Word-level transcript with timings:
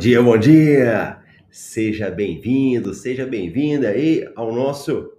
Dia, 0.00 0.22
bom 0.22 0.38
dia! 0.38 1.18
Seja 1.50 2.10
bem-vindo, 2.10 2.94
seja 2.94 3.26
bem-vinda 3.26 3.90
aí 3.90 4.26
ao 4.34 4.50
nosso 4.50 5.12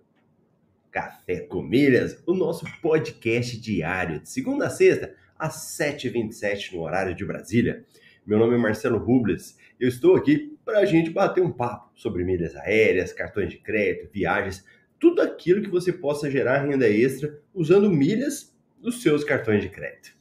Café 0.90 1.42
com 1.42 1.62
Milhas, 1.62 2.20
o 2.26 2.34
nosso 2.34 2.66
podcast 2.82 3.62
diário, 3.62 4.20
de 4.22 4.28
segunda 4.28 4.66
a 4.66 4.70
sexta, 4.72 5.14
às 5.38 5.78
7h27 5.80 6.74
no 6.74 6.82
horário 6.82 7.14
de 7.14 7.24
Brasília. 7.24 7.86
Meu 8.26 8.40
nome 8.40 8.56
é 8.56 8.58
Marcelo 8.58 8.98
Rubles 8.98 9.56
eu 9.80 9.88
estou 9.88 10.16
aqui 10.16 10.58
para 10.66 10.80
a 10.80 10.86
gente 10.86 11.12
bater 11.12 11.44
um 11.44 11.52
papo 11.52 11.92
sobre 11.94 12.24
milhas 12.24 12.56
aéreas, 12.56 13.14
cartões 13.14 13.52
de 13.52 13.60
crédito, 13.60 14.10
viagens, 14.12 14.66
tudo 15.00 15.22
aquilo 15.22 15.62
que 15.62 15.70
você 15.70 15.94
possa 15.94 16.28
gerar 16.28 16.64
renda 16.66 16.90
extra 16.90 17.40
usando 17.54 17.88
milhas 17.88 18.52
dos 18.82 19.04
seus 19.04 19.24
cartões 19.24 19.62
de 19.62 19.70
crédito. 19.70 20.18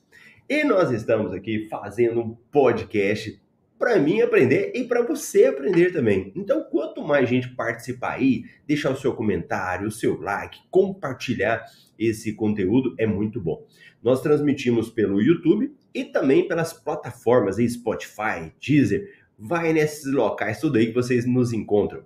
E 0.46 0.64
nós 0.64 0.90
estamos 0.90 1.32
aqui 1.32 1.66
fazendo 1.70 2.20
um 2.20 2.34
podcast 2.52 3.40
para 3.80 3.98
mim 3.98 4.20
aprender 4.20 4.72
e 4.74 4.84
para 4.84 5.02
você 5.02 5.46
aprender 5.46 5.90
também. 5.90 6.30
Então, 6.36 6.62
quanto 6.64 7.02
mais 7.02 7.26
gente 7.26 7.48
participar 7.54 8.16
aí, 8.16 8.44
deixar 8.66 8.90
o 8.90 8.96
seu 8.96 9.14
comentário, 9.14 9.88
o 9.88 9.90
seu 9.90 10.20
like, 10.20 10.60
compartilhar 10.70 11.64
esse 11.98 12.34
conteúdo 12.34 12.94
é 12.98 13.06
muito 13.06 13.40
bom. 13.40 13.66
Nós 14.02 14.20
transmitimos 14.20 14.90
pelo 14.90 15.18
YouTube 15.18 15.74
e 15.94 16.04
também 16.04 16.46
pelas 16.46 16.74
plataformas 16.74 17.58
aí, 17.58 17.66
Spotify, 17.70 18.52
Deezer. 18.60 19.14
Vai 19.38 19.72
nesses 19.72 20.12
locais, 20.12 20.60
tudo 20.60 20.76
aí 20.76 20.88
que 20.88 20.94
vocês 20.94 21.24
nos 21.24 21.54
encontram. 21.54 22.04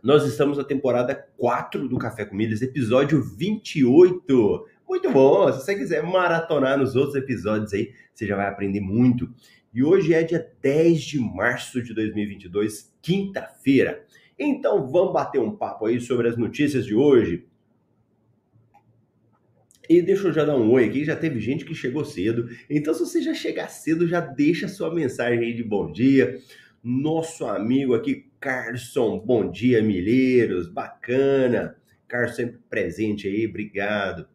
Nós 0.00 0.24
estamos 0.24 0.58
na 0.58 0.64
temporada 0.64 1.26
4 1.36 1.88
do 1.88 1.98
Café 1.98 2.24
Comidas, 2.24 2.62
episódio 2.62 3.20
28. 3.20 4.64
Muito 4.88 5.10
bom! 5.10 5.50
Se 5.50 5.58
você 5.58 5.74
quiser 5.74 6.04
maratonar 6.04 6.78
nos 6.78 6.94
outros 6.94 7.16
episódios 7.16 7.72
aí, 7.72 7.92
você 8.14 8.26
já 8.26 8.36
vai 8.36 8.46
aprender 8.46 8.80
muito. 8.80 9.28
E 9.74 9.82
hoje 9.82 10.14
é 10.14 10.22
dia 10.22 10.52
10 10.62 11.02
de 11.02 11.18
março 11.18 11.82
de 11.82 11.92
2022, 11.92 12.94
quinta-feira. 13.02 14.06
Então 14.38 14.86
vamos 14.86 15.12
bater 15.12 15.40
um 15.40 15.56
papo 15.56 15.86
aí 15.86 16.00
sobre 16.00 16.28
as 16.28 16.36
notícias 16.36 16.86
de 16.86 16.94
hoje. 16.94 17.44
E 19.90 20.00
deixa 20.00 20.28
eu 20.28 20.32
já 20.32 20.44
dar 20.44 20.56
um 20.56 20.70
oi 20.70 20.84
aqui, 20.84 21.04
já 21.04 21.16
teve 21.16 21.40
gente 21.40 21.64
que 21.64 21.74
chegou 21.74 22.04
cedo. 22.04 22.48
Então, 22.70 22.94
se 22.94 23.00
você 23.00 23.20
já 23.20 23.34
chegar 23.34 23.66
cedo, 23.66 24.06
já 24.06 24.20
deixa 24.20 24.68
sua 24.68 24.94
mensagem 24.94 25.40
aí 25.40 25.52
de 25.52 25.64
bom 25.64 25.90
dia. 25.90 26.40
Nosso 26.80 27.44
amigo 27.44 27.94
aqui, 27.94 28.30
Carson, 28.38 29.18
bom 29.18 29.50
dia, 29.50 29.82
milheiros, 29.82 30.68
bacana. 30.68 31.76
Carson 32.06 32.36
sempre 32.36 32.60
presente 32.70 33.26
aí, 33.26 33.44
obrigado. 33.46 34.28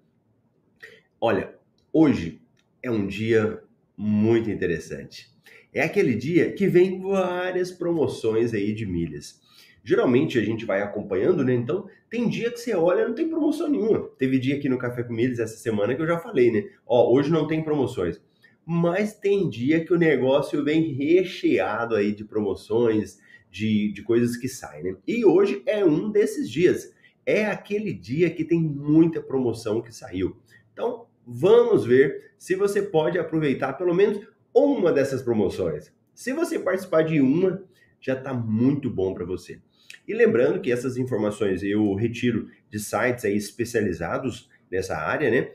Olha, 1.20 1.56
hoje 1.94 2.42
é 2.84 2.92
um 2.92 3.08
dia 3.08 3.64
muito 4.00 4.50
interessante. 4.50 5.30
É 5.74 5.82
aquele 5.82 6.16
dia 6.16 6.54
que 6.54 6.68
vem 6.68 7.02
várias 7.02 7.70
promoções 7.70 8.54
aí 8.54 8.72
de 8.72 8.86
milhas. 8.86 9.42
Geralmente 9.84 10.40
a 10.40 10.42
gente 10.42 10.66
vai 10.66 10.82
acompanhando, 10.82 11.44
né? 11.44 11.54
Então 11.54 11.86
tem 12.10 12.30
dia 12.30 12.50
que 12.50 12.60
você 12.60 12.74
olha 12.74 13.06
não 13.06 13.14
tem 13.14 13.28
promoção 13.28 13.70
nenhuma. 13.70 14.08
Teve 14.18 14.40
dia 14.40 14.56
aqui 14.56 14.70
no 14.70 14.78
Café 14.78 15.04
com 15.04 15.12
Milhas 15.12 15.40
essa 15.40 15.58
semana 15.58 15.94
que 15.94 16.02
eu 16.02 16.08
já 16.08 16.18
falei, 16.18 16.50
né? 16.50 16.70
Ó, 16.88 17.14
hoje 17.14 17.30
não 17.30 17.46
tem 17.46 17.62
promoções. 17.62 18.22
Mas 18.66 19.14
tem 19.14 19.50
dia 19.50 19.84
que 19.84 19.94
o 19.94 19.98
negócio 19.98 20.64
vem 20.64 20.94
recheado 20.94 21.94
aí 21.94 22.14
de 22.14 22.24
promoções, 22.24 23.20
de, 23.52 23.92
de 23.92 24.02
coisas 24.02 24.38
que 24.38 24.48
saem, 24.48 24.84
né? 24.84 24.96
E 25.06 25.26
hoje 25.26 25.62
é 25.66 25.84
um 25.84 26.10
desses 26.10 26.50
dias. 26.50 26.94
É 27.26 27.46
aquele 27.46 27.92
dia 27.92 28.30
que 28.30 28.46
tem 28.46 28.62
muita 28.62 29.22
promoção 29.22 29.82
que 29.82 29.94
saiu. 29.94 30.38
Então, 30.72 31.09
Vamos 31.32 31.86
ver 31.86 32.32
se 32.40 32.56
você 32.56 32.82
pode 32.82 33.20
aproveitar 33.20 33.74
pelo 33.74 33.94
menos 33.94 34.20
uma 34.52 34.92
dessas 34.92 35.22
promoções. 35.22 35.94
Se 36.12 36.34
você 36.34 36.58
participar 36.58 37.04
de 37.04 37.22
uma, 37.22 37.64
já 38.02 38.14
está 38.14 38.34
muito 38.34 38.90
bom 38.90 39.14
para 39.14 39.26
você. 39.26 39.62
E 40.08 40.14
lembrando 40.16 40.60
que 40.60 40.72
essas 40.72 40.98
informações 40.98 41.62
eu 41.62 41.94
retiro 41.94 42.50
de 42.68 42.80
sites 42.80 43.26
aí 43.26 43.38
especializados 43.38 44.50
nessa 44.72 44.98
área, 44.98 45.30
né? 45.30 45.52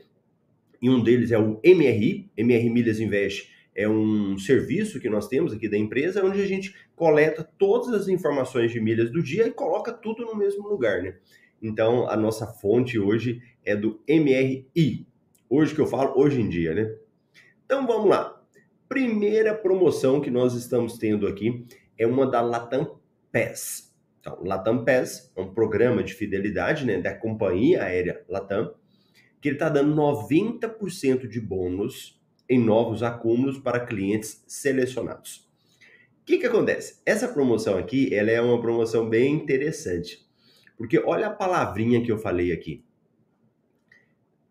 E 0.81 0.89
um 0.89 1.03
deles 1.03 1.33
é 1.33 1.37
o 1.37 1.59
MRI, 1.61 2.31
MR 2.37 2.69
Milhas 2.69 3.01
Invest. 3.01 3.51
É 3.75 3.85
um 3.85 4.37
serviço 4.37 4.97
que 5.01 5.09
nós 5.09 5.27
temos 5.27 5.51
aqui 5.51 5.67
da 5.67 5.77
empresa, 5.77 6.23
onde 6.23 6.41
a 6.41 6.47
gente 6.47 6.73
coleta 6.95 7.43
todas 7.57 7.89
as 7.89 8.07
informações 8.07 8.71
de 8.71 8.79
milhas 8.79 9.11
do 9.11 9.21
dia 9.21 9.45
e 9.45 9.51
coloca 9.51 9.91
tudo 9.91 10.23
no 10.23 10.37
mesmo 10.37 10.69
lugar, 10.69 11.03
né? 11.03 11.17
Então, 11.61 12.09
a 12.09 12.15
nossa 12.15 12.47
fonte 12.47 12.97
hoje 12.97 13.41
é 13.65 13.75
do 13.75 13.99
MRI, 14.07 15.05
Hoje 15.49 15.75
que 15.75 15.81
eu 15.81 15.85
falo, 15.85 16.19
hoje 16.19 16.41
em 16.41 16.49
dia, 16.49 16.73
né? 16.73 16.95
Então 17.65 17.85
vamos 17.85 18.09
lá. 18.09 18.41
Primeira 18.89 19.53
promoção 19.53 20.19
que 20.19 20.31
nós 20.31 20.53
estamos 20.53 20.97
tendo 20.97 21.27
aqui 21.27 21.65
é 21.97 22.07
uma 22.07 22.29
da 22.29 22.41
Latam 22.41 22.99
Pass. 23.31 23.93
Então, 24.19 24.39
Latam 24.43 24.83
Pass 24.83 25.31
é 25.35 25.41
um 25.41 25.53
programa 25.53 26.03
de 26.03 26.13
fidelidade 26.13 26.85
né, 26.85 26.99
da 26.99 27.13
companhia 27.13 27.83
aérea 27.83 28.23
Latam, 28.27 28.73
que 29.39 29.49
ele 29.49 29.55
está 29.55 29.69
dando 29.69 29.95
90% 29.95 31.27
de 31.27 31.39
bônus 31.39 32.19
em 32.49 32.59
novos 32.59 33.03
acúmulos 33.03 33.59
para 33.59 33.85
clientes 33.85 34.43
selecionados. 34.47 35.47
O 36.21 36.25
que, 36.25 36.37
que 36.37 36.45
acontece? 36.47 37.01
Essa 37.05 37.27
promoção 37.27 37.77
aqui 37.77 38.13
ela 38.15 38.31
é 38.31 38.41
uma 38.41 38.59
promoção 38.59 39.09
bem 39.09 39.33
interessante, 39.33 40.25
porque 40.77 40.97
olha 40.97 41.27
a 41.27 41.31
palavrinha 41.31 42.03
que 42.03 42.11
eu 42.11 42.17
falei 42.17 42.51
aqui. 42.51 42.84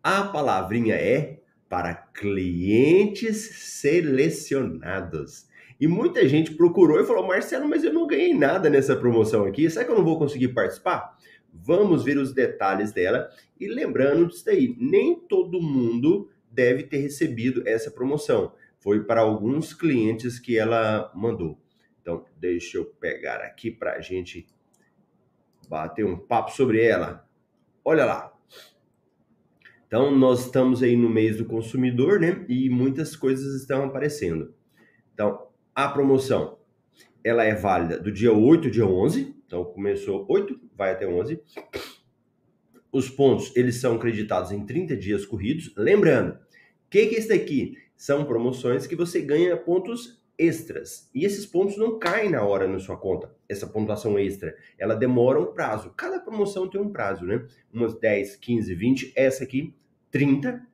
A 0.07 0.21
palavrinha 0.21 0.93
é 0.93 1.39
para 1.67 1.95
clientes 1.95 3.37
selecionados. 3.81 5.47
E 5.81 5.87
muita 5.87 6.29
gente 6.29 6.53
procurou 6.53 7.01
e 7.01 7.05
falou: 7.07 7.25
Marcelo, 7.25 7.67
mas 7.67 7.83
eu 7.83 7.91
não 7.91 8.05
ganhei 8.05 8.31
nada 8.31 8.69
nessa 8.69 8.95
promoção 8.95 9.45
aqui. 9.45 9.67
Será 9.67 9.83
que 9.83 9.89
eu 9.89 9.95
não 9.95 10.05
vou 10.05 10.19
conseguir 10.19 10.49
participar? 10.49 11.17
Vamos 11.51 12.03
ver 12.03 12.19
os 12.19 12.31
detalhes 12.31 12.91
dela. 12.91 13.31
E 13.59 13.67
lembrando 13.67 14.27
disso 14.27 14.45
daí, 14.45 14.75
nem 14.77 15.19
todo 15.19 15.59
mundo 15.59 16.29
deve 16.51 16.83
ter 16.83 16.97
recebido 16.97 17.67
essa 17.67 17.89
promoção. 17.89 18.53
Foi 18.77 19.05
para 19.05 19.21
alguns 19.21 19.73
clientes 19.73 20.37
que 20.37 20.55
ela 20.55 21.11
mandou. 21.15 21.59
Então, 21.99 22.23
deixa 22.37 22.77
eu 22.77 22.85
pegar 22.85 23.37
aqui 23.37 23.71
para 23.71 23.93
a 23.93 24.01
gente 24.01 24.45
bater 25.67 26.05
um 26.05 26.15
papo 26.15 26.51
sobre 26.51 26.83
ela. 26.83 27.27
Olha 27.83 28.05
lá. 28.05 28.34
Então, 29.95 30.13
nós 30.13 30.41
estamos 30.41 30.83
aí 30.83 30.93
no 30.97 31.09
mês 31.09 31.37
do 31.37 31.45
consumidor, 31.45 32.19
né? 32.19 32.43
E 32.49 32.69
muitas 32.69 33.15
coisas 33.15 33.61
estão 33.61 33.85
aparecendo. 33.85 34.53
Então, 35.13 35.47
a 35.73 35.87
promoção, 35.87 36.57
ela 37.23 37.45
é 37.45 37.55
válida 37.55 37.97
do 37.97 38.11
dia 38.11 38.33
8 38.33 38.65
ao 38.65 38.71
dia 38.71 38.85
11. 38.85 39.33
Então, 39.47 39.63
começou 39.63 40.25
8, 40.27 40.59
vai 40.75 40.91
até 40.91 41.07
11. 41.07 41.41
Os 42.91 43.09
pontos, 43.09 43.55
eles 43.55 43.77
são 43.77 43.97
creditados 43.97 44.51
em 44.51 44.65
30 44.65 44.97
dias 44.97 45.25
corridos. 45.25 45.73
Lembrando, 45.77 46.33
o 46.33 46.39
que, 46.89 47.05
que 47.05 47.15
é 47.15 47.19
isso 47.19 47.29
daqui? 47.29 47.77
São 47.95 48.25
promoções 48.25 48.85
que 48.85 48.97
você 48.97 49.21
ganha 49.21 49.55
pontos 49.55 50.21
extras. 50.37 51.09
E 51.15 51.23
esses 51.23 51.45
pontos 51.45 51.77
não 51.77 51.97
caem 51.97 52.29
na 52.29 52.43
hora 52.43 52.67
na 52.67 52.79
sua 52.79 52.97
conta. 52.97 53.33
Essa 53.47 53.65
pontuação 53.65 54.19
extra, 54.19 54.57
ela 54.77 54.93
demora 54.93 55.39
um 55.39 55.53
prazo. 55.53 55.93
Cada 55.95 56.19
promoção 56.19 56.69
tem 56.69 56.81
um 56.81 56.91
prazo, 56.91 57.23
né? 57.23 57.47
Umas 57.71 57.97
10, 57.97 58.35
15, 58.35 58.75
20. 58.75 59.13
Essa 59.15 59.45
aqui 59.45 59.73
30, 60.15 60.65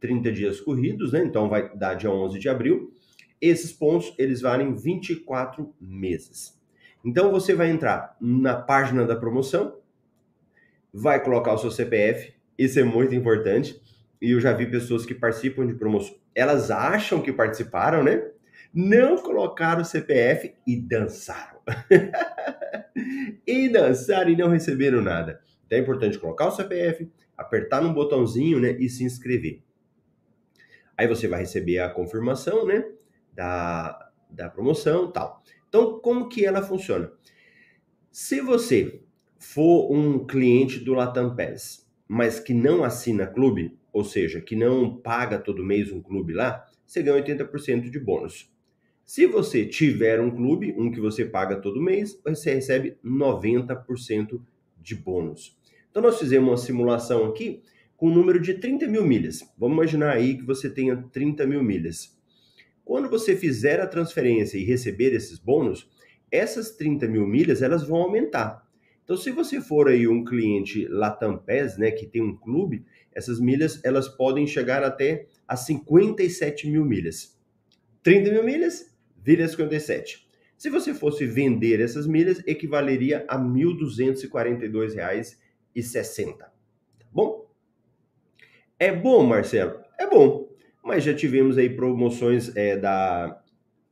30 0.00 0.32
dias 0.32 0.60
corridos, 0.60 1.12
né? 1.12 1.22
Então 1.22 1.48
vai 1.48 1.72
dar 1.76 1.94
dia 1.94 2.10
11 2.10 2.40
de 2.40 2.48
abril. 2.48 2.92
Esses 3.40 3.72
pontos, 3.72 4.12
eles 4.18 4.40
valem 4.40 4.74
24 4.74 5.72
meses. 5.80 6.60
Então 7.04 7.30
você 7.30 7.54
vai 7.54 7.70
entrar 7.70 8.16
na 8.20 8.56
página 8.56 9.06
da 9.06 9.14
promoção, 9.14 9.76
vai 10.92 11.22
colocar 11.22 11.52
o 11.52 11.58
seu 11.58 11.70
CPF, 11.70 12.34
isso 12.58 12.80
é 12.80 12.82
muito 12.82 13.14
importante. 13.14 13.80
E 14.20 14.32
eu 14.32 14.40
já 14.40 14.52
vi 14.52 14.68
pessoas 14.68 15.06
que 15.06 15.14
participam 15.14 15.64
de 15.68 15.74
promoção, 15.74 16.16
elas 16.34 16.68
acham 16.68 17.22
que 17.22 17.32
participaram, 17.32 18.02
né? 18.02 18.28
Não 18.74 19.18
colocaram 19.18 19.82
o 19.82 19.84
CPF 19.84 20.52
e 20.66 20.76
dançaram. 20.76 21.60
e 23.46 23.68
dançaram 23.68 24.30
e 24.30 24.36
não 24.36 24.48
receberam 24.48 25.00
nada. 25.00 25.40
Então 25.64 25.78
é 25.78 25.80
importante 25.80 26.18
colocar 26.18 26.48
o 26.48 26.50
CPF, 26.50 27.08
apertar 27.40 27.80
no 27.80 27.94
botãozinho, 27.94 28.60
né, 28.60 28.76
e 28.78 28.88
se 28.88 29.02
inscrever. 29.02 29.62
Aí 30.96 31.08
você 31.08 31.26
vai 31.26 31.40
receber 31.40 31.78
a 31.78 31.88
confirmação, 31.88 32.66
né, 32.66 32.86
da, 33.32 34.10
da 34.28 34.50
promoção, 34.50 35.10
tal. 35.10 35.42
Então, 35.68 35.98
como 36.00 36.28
que 36.28 36.44
ela 36.44 36.62
funciona? 36.62 37.10
Se 38.10 38.40
você 38.40 39.00
for 39.38 39.90
um 39.90 40.26
cliente 40.26 40.78
do 40.78 40.92
Latam 40.92 41.34
Pass, 41.34 41.88
mas 42.06 42.38
que 42.38 42.52
não 42.52 42.84
assina 42.84 43.26
clube, 43.26 43.78
ou 43.92 44.04
seja, 44.04 44.40
que 44.40 44.54
não 44.54 44.96
paga 44.96 45.38
todo 45.38 45.64
mês 45.64 45.90
um 45.90 46.02
clube 46.02 46.32
lá, 46.34 46.66
você 46.84 47.02
ganha 47.02 47.22
80% 47.22 47.88
de 47.88 47.98
bônus. 47.98 48.52
Se 49.04 49.26
você 49.26 49.64
tiver 49.64 50.20
um 50.20 50.30
clube, 50.30 50.74
um 50.76 50.90
que 50.90 51.00
você 51.00 51.24
paga 51.24 51.56
todo 51.56 51.80
mês, 51.80 52.20
você 52.24 52.54
recebe 52.54 52.98
90% 53.04 54.40
de 54.78 54.94
bônus. 54.94 55.58
Então, 55.90 56.02
nós 56.02 56.18
fizemos 56.18 56.48
uma 56.48 56.56
simulação 56.56 57.24
aqui 57.26 57.62
com 57.96 58.06
o 58.06 58.10
um 58.10 58.14
número 58.14 58.40
de 58.40 58.54
30 58.54 58.86
mil 58.86 59.04
milhas. 59.04 59.40
Vamos 59.58 59.76
imaginar 59.76 60.12
aí 60.12 60.36
que 60.36 60.44
você 60.44 60.70
tenha 60.70 60.96
30 61.12 61.46
mil 61.46 61.62
milhas. 61.62 62.16
Quando 62.84 63.08
você 63.08 63.36
fizer 63.36 63.80
a 63.80 63.86
transferência 63.86 64.56
e 64.56 64.64
receber 64.64 65.12
esses 65.12 65.38
bônus, 65.38 65.88
essas 66.30 66.70
30 66.70 67.06
mil 67.08 67.26
milhas 67.26 67.62
elas 67.62 67.86
vão 67.86 67.98
aumentar. 67.98 68.66
Então, 69.04 69.16
se 69.16 69.30
você 69.32 69.60
for 69.60 69.88
aí 69.88 70.06
um 70.06 70.24
cliente 70.24 70.86
Latam 70.86 71.36
PES, 71.36 71.76
né, 71.76 71.90
que 71.90 72.06
tem 72.06 72.22
um 72.22 72.36
clube, 72.36 72.84
essas 73.12 73.40
milhas 73.40 73.80
elas 73.84 74.08
podem 74.08 74.46
chegar 74.46 74.84
até 74.84 75.26
a 75.46 75.56
57 75.56 76.68
mil 76.68 76.84
milhas. 76.84 77.36
30 78.02 78.30
mil 78.30 78.44
milhas, 78.44 78.94
vira 79.22 79.46
57. 79.48 80.26
Se 80.56 80.70
você 80.70 80.94
fosse 80.94 81.26
vender 81.26 81.80
essas 81.80 82.06
milhas, 82.06 82.42
equivaleria 82.46 83.24
a 83.28 83.36
R$ 83.36 83.42
1.242,60. 83.42 85.36
Tá 86.98 87.06
bom? 87.12 87.48
É 88.78 88.92
bom, 88.92 89.22
Marcelo? 89.24 89.80
É 89.98 90.08
bom. 90.08 90.48
Mas 90.82 91.04
já 91.04 91.14
tivemos 91.14 91.58
aí 91.58 91.68
promoções 91.68 92.54
é, 92.56 92.76
da, 92.76 93.42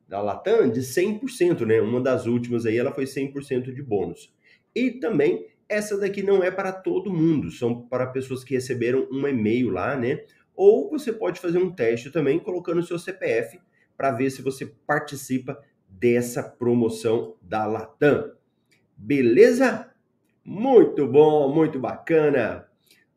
da 0.08 0.20
Latam 0.20 0.70
de 0.70 0.80
100%, 0.80 1.66
né? 1.66 1.80
Uma 1.80 2.00
das 2.00 2.26
últimas 2.26 2.64
aí, 2.64 2.78
ela 2.78 2.92
foi 2.92 3.04
100% 3.04 3.72
de 3.72 3.82
bônus. 3.82 4.34
E 4.74 4.92
também 4.92 5.46
essa 5.68 5.98
daqui 5.98 6.22
não 6.22 6.42
é 6.42 6.50
para 6.50 6.72
todo 6.72 7.12
mundo, 7.12 7.50
são 7.50 7.82
para 7.88 8.06
pessoas 8.06 8.42
que 8.42 8.54
receberam 8.54 9.06
um 9.12 9.28
e-mail 9.28 9.68
lá, 9.68 9.94
né? 9.96 10.24
Ou 10.56 10.88
você 10.88 11.12
pode 11.12 11.38
fazer 11.38 11.58
um 11.58 11.70
teste 11.70 12.10
também 12.10 12.38
colocando 12.38 12.78
o 12.78 12.82
seu 12.82 12.98
CPF 12.98 13.60
para 13.96 14.10
ver 14.10 14.30
se 14.30 14.40
você 14.40 14.66
participa 14.86 15.60
dessa 15.88 16.42
promoção 16.42 17.36
da 17.42 17.66
Latam. 17.66 18.32
Beleza? 18.96 19.87
Muito 20.50 21.06
bom, 21.06 21.54
muito 21.54 21.78
bacana. 21.78 22.66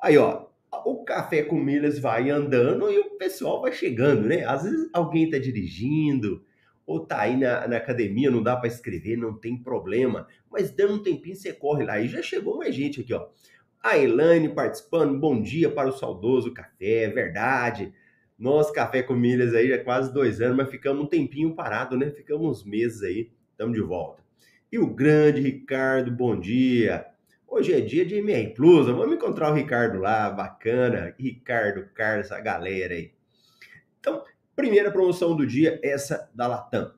Aí, 0.01 0.17
ó, 0.17 0.47
o 0.85 1.05
café 1.05 1.41
com 1.41 1.55
milhas 1.55 1.97
vai 1.97 2.29
andando 2.29 2.91
e 2.91 2.99
o 2.99 3.17
pessoal 3.17 3.61
vai 3.61 3.71
chegando, 3.71 4.27
né? 4.27 4.43
Às 4.43 4.63
vezes 4.63 4.89
alguém 4.91 5.23
está 5.23 5.37
dirigindo, 5.37 6.43
ou 6.85 7.05
tá 7.05 7.21
aí 7.21 7.37
na, 7.37 7.65
na 7.69 7.77
academia, 7.77 8.29
não 8.29 8.43
dá 8.43 8.57
para 8.57 8.67
escrever, 8.67 9.15
não 9.15 9.33
tem 9.33 9.55
problema. 9.55 10.27
Mas 10.51 10.71
dando 10.71 10.95
um 10.95 11.01
tempinho, 11.01 11.33
você 11.37 11.53
corre 11.53 11.85
lá. 11.85 12.01
E 12.01 12.09
já 12.09 12.21
chegou 12.21 12.57
mais 12.57 12.75
gente 12.75 12.99
aqui, 12.99 13.13
ó. 13.13 13.29
A 13.81 13.97
Elaine 13.97 14.49
participando, 14.49 15.17
bom 15.17 15.41
dia 15.41 15.71
para 15.71 15.87
o 15.87 15.93
saudoso 15.93 16.53
café, 16.53 17.03
é 17.05 17.09
verdade. 17.09 17.93
Nosso 18.37 18.73
café 18.73 19.03
com 19.03 19.15
milhas 19.15 19.55
aí 19.55 19.69
já 19.69 19.75
é 19.75 19.77
quase 19.77 20.13
dois 20.13 20.41
anos, 20.41 20.57
mas 20.57 20.69
ficamos 20.69 21.05
um 21.05 21.07
tempinho 21.07 21.55
parado, 21.55 21.95
né? 21.95 22.11
Ficamos 22.11 22.45
uns 22.45 22.65
meses 22.65 23.01
aí, 23.03 23.31
estamos 23.51 23.73
de 23.73 23.81
volta. 23.81 24.21
E 24.69 24.77
o 24.77 24.93
grande 24.93 25.39
Ricardo, 25.39 26.11
bom 26.11 26.37
dia. 26.37 27.10
Hoje 27.53 27.74
é 27.74 27.81
dia 27.81 28.06
de 28.06 28.15
MR 28.15 28.53
Plus, 28.53 28.88
vamos 28.88 29.13
encontrar 29.13 29.51
o 29.51 29.53
Ricardo 29.53 30.00
lá, 30.00 30.30
bacana. 30.31 31.13
Ricardo, 31.19 31.88
Carlos, 31.94 32.31
a 32.31 32.39
galera 32.39 32.94
aí. 32.94 33.13
Então, 34.00 34.24
Primeira 34.56 34.92
promoção 34.92 35.36
do 35.36 35.48
dia, 35.48 35.80
essa 35.81 36.30
da 36.36 36.45
Latam. 36.45 36.94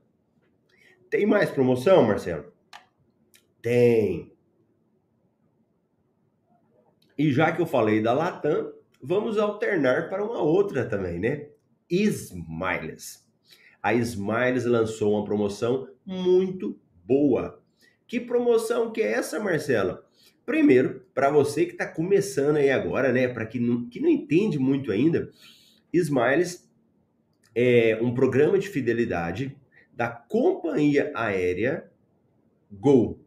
Tem 1.10 1.26
mais 1.26 1.52
promoção, 1.52 2.04
Marcelo? 2.04 2.52
Tem. 3.62 4.36
E 7.18 7.32
já 7.32 7.52
que 7.52 7.62
eu 7.62 7.66
falei 7.66 8.02
da 8.02 8.12
Latam, 8.12 8.74
vamos 9.02 9.38
alternar 9.38 10.10
para 10.10 10.26
uma 10.26 10.42
outra 10.42 10.84
também, 10.84 11.20
né? 11.20 11.52
Smiles. 11.90 13.26
A 13.82 13.94
Smiles 13.94 14.66
lançou 14.66 15.14
uma 15.14 15.24
promoção 15.24 15.88
muito 16.06 16.78
boa. 17.06 17.64
Que 18.08 18.20
promoção 18.20 18.92
que 18.92 19.02
é 19.02 19.14
essa, 19.14 19.40
Marcelo? 19.40 20.00
Primeiro, 20.46 21.06
para 21.14 21.30
você 21.30 21.66
que 21.66 21.72
está 21.72 21.88
começando 21.88 22.58
aí 22.58 22.70
agora, 22.70 23.12
né? 23.12 23.28
Para 23.28 23.46
que 23.46 23.60
não, 23.60 23.88
que 23.88 24.00
não 24.00 24.10
entende 24.10 24.60
muito 24.60 24.92
ainda, 24.92 25.30
Smiles 25.92 26.70
é 27.56 27.98
um 28.02 28.14
programa 28.14 28.58
de 28.58 28.68
fidelidade 28.68 29.56
da 29.94 30.10
companhia 30.10 31.12
aérea 31.16 31.90
Gol. 32.72 33.20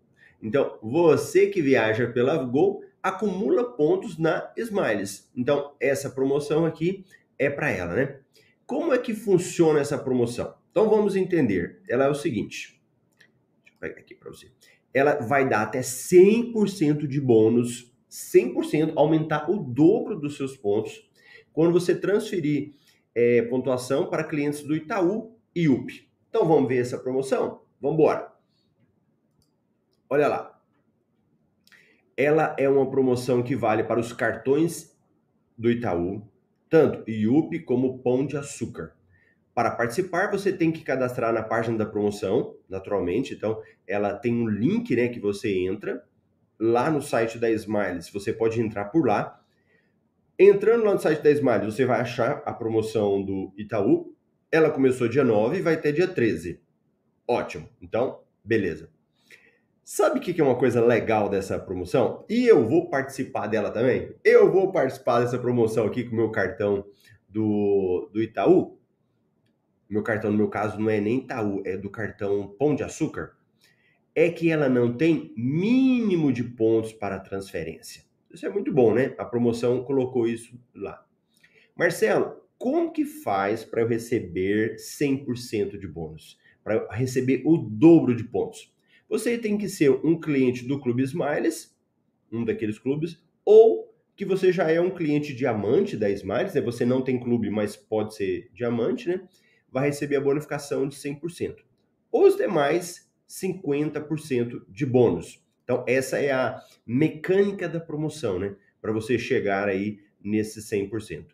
Então, 0.42 0.78
você 0.82 1.46
que 1.46 1.62
viaja 1.62 2.08
pela 2.08 2.36
Gol 2.36 2.84
acumula 3.02 3.64
pontos 3.76 4.18
na 4.18 4.52
Smiles. 4.56 5.30
Então, 5.34 5.74
essa 5.80 6.10
promoção 6.10 6.66
aqui 6.66 7.04
é 7.38 7.48
para 7.48 7.70
ela, 7.70 7.94
né? 7.94 8.20
Como 8.66 8.92
é 8.92 8.98
que 8.98 9.14
funciona 9.14 9.78
essa 9.78 9.96
promoção? 9.96 10.54
Então, 10.70 10.90
vamos 10.90 11.14
entender. 11.14 11.80
Ela 11.88 12.06
é 12.06 12.08
o 12.08 12.14
seguinte. 12.14 12.82
Deixa 13.16 13.76
eu 13.76 13.78
pegar 13.78 14.00
aqui 14.00 14.14
para 14.14 14.30
você. 14.30 14.50
Ela 14.96 15.16
vai 15.16 15.46
dar 15.46 15.60
até 15.60 15.80
100% 15.80 17.06
de 17.06 17.20
bônus, 17.20 17.94
100%, 18.10 18.94
aumentar 18.96 19.50
o 19.50 19.58
dobro 19.58 20.18
dos 20.18 20.38
seus 20.38 20.56
pontos 20.56 21.06
quando 21.52 21.70
você 21.70 21.94
transferir 21.94 22.72
é, 23.14 23.42
pontuação 23.42 24.08
para 24.08 24.24
clientes 24.24 24.62
do 24.62 24.74
Itaú 24.74 25.36
e 25.54 25.68
UP. 25.68 26.08
Então 26.30 26.48
vamos 26.48 26.66
ver 26.66 26.78
essa 26.78 26.96
promoção? 26.96 27.60
Vamos 27.78 27.98
embora. 27.98 28.32
Olha 30.08 30.28
lá. 30.28 30.62
Ela 32.16 32.56
é 32.58 32.66
uma 32.66 32.88
promoção 32.88 33.42
que 33.42 33.54
vale 33.54 33.84
para 33.84 34.00
os 34.00 34.14
cartões 34.14 34.98
do 35.58 35.70
Itaú, 35.70 36.26
tanto 36.70 37.08
IUP 37.10 37.60
como 37.64 37.98
Pão 37.98 38.26
de 38.26 38.38
Açúcar. 38.38 38.96
Para 39.56 39.72
participar, 39.72 40.30
você 40.30 40.52
tem 40.52 40.70
que 40.70 40.84
cadastrar 40.84 41.32
na 41.32 41.42
página 41.42 41.76
da 41.76 41.86
promoção, 41.86 42.54
naturalmente. 42.68 43.34
Então, 43.34 43.60
ela 43.88 44.14
tem 44.14 44.32
um 44.32 44.46
link, 44.46 44.94
né, 44.94 45.08
que 45.08 45.18
você 45.18 45.50
entra 45.58 46.04
lá 46.60 46.90
no 46.90 47.02
site 47.02 47.38
da 47.38 47.50
Smiles. 47.50 48.08
Você 48.10 48.32
pode 48.32 48.60
entrar 48.60 48.84
por 48.84 49.04
lá 49.04 49.40
Entrando 50.38 50.84
lá 50.84 50.92
no 50.92 51.00
site 51.00 51.22
da 51.22 51.30
Smile, 51.30 51.64
você 51.64 51.86
vai 51.86 52.00
achar 52.00 52.42
a 52.44 52.52
promoção 52.52 53.22
do 53.22 53.54
Itaú. 53.56 54.14
Ela 54.52 54.70
começou 54.70 55.08
dia 55.08 55.24
9 55.24 55.56
e 55.56 55.62
vai 55.62 55.74
até 55.74 55.90
dia 55.90 56.06
13. 56.06 56.60
Ótimo. 57.26 57.66
Então, 57.80 58.20
beleza. 58.44 58.90
Sabe 59.82 60.18
o 60.18 60.22
que 60.22 60.38
é 60.38 60.44
uma 60.44 60.58
coisa 60.58 60.84
legal 60.84 61.30
dessa 61.30 61.58
promoção? 61.58 62.26
E 62.28 62.46
eu 62.46 62.68
vou 62.68 62.90
participar 62.90 63.46
dela 63.46 63.70
também. 63.70 64.14
Eu 64.22 64.52
vou 64.52 64.70
participar 64.70 65.20
dessa 65.20 65.38
promoção 65.38 65.86
aqui 65.86 66.04
com 66.04 66.12
o 66.12 66.16
meu 66.16 66.30
cartão 66.30 66.84
do, 67.26 68.10
do 68.12 68.22
Itaú. 68.22 68.75
Meu 69.88 70.02
cartão, 70.02 70.30
no 70.30 70.36
meu 70.36 70.48
caso, 70.48 70.78
não 70.78 70.90
é 70.90 71.00
nem 71.00 71.18
Itaú, 71.18 71.62
é 71.64 71.76
do 71.76 71.88
cartão 71.88 72.54
Pão 72.58 72.74
de 72.74 72.82
Açúcar. 72.82 73.36
É 74.14 74.30
que 74.30 74.50
ela 74.50 74.68
não 74.68 74.96
tem 74.96 75.32
mínimo 75.36 76.32
de 76.32 76.42
pontos 76.42 76.92
para 76.92 77.20
transferência. 77.20 78.02
Isso 78.30 78.44
é 78.46 78.48
muito 78.48 78.72
bom, 78.72 78.92
né? 78.92 79.14
A 79.18 79.24
promoção 79.24 79.84
colocou 79.84 80.26
isso 80.26 80.58
lá. 80.74 81.04
Marcelo, 81.76 82.42
como 82.58 82.90
que 82.90 83.04
faz 83.04 83.64
para 83.64 83.82
eu 83.82 83.88
receber 83.88 84.76
100% 84.76 85.78
de 85.78 85.86
bônus? 85.86 86.38
Para 86.64 86.88
receber 86.90 87.42
o 87.44 87.58
dobro 87.58 88.14
de 88.14 88.24
pontos? 88.24 88.74
Você 89.08 89.38
tem 89.38 89.56
que 89.56 89.68
ser 89.68 89.90
um 89.90 90.18
cliente 90.18 90.66
do 90.66 90.80
Clube 90.80 91.02
Smiles, 91.02 91.76
um 92.32 92.44
daqueles 92.44 92.78
clubes, 92.78 93.22
ou 93.44 93.94
que 94.16 94.24
você 94.24 94.50
já 94.50 94.70
é 94.70 94.80
um 94.80 94.90
cliente 94.90 95.34
diamante 95.34 95.96
da 95.96 96.10
Smiles, 96.10 96.54
né? 96.54 96.60
Você 96.62 96.84
não 96.84 97.02
tem 97.02 97.20
clube, 97.20 97.50
mas 97.50 97.76
pode 97.76 98.14
ser 98.16 98.50
diamante, 98.52 99.08
né? 99.08 99.20
Vai 99.76 99.88
receber 99.88 100.16
a 100.16 100.22
bonificação 100.22 100.88
de 100.88 100.96
100%. 100.96 101.56
Os 102.10 102.34
demais, 102.34 103.10
50% 103.28 104.62
de 104.66 104.86
bônus. 104.86 105.44
Então, 105.64 105.84
essa 105.86 106.18
é 106.18 106.32
a 106.32 106.62
mecânica 106.86 107.68
da 107.68 107.78
promoção, 107.78 108.38
né? 108.38 108.56
Para 108.80 108.90
você 108.90 109.18
chegar 109.18 109.68
aí 109.68 110.00
nesse 110.24 110.62
100%. 110.62 111.26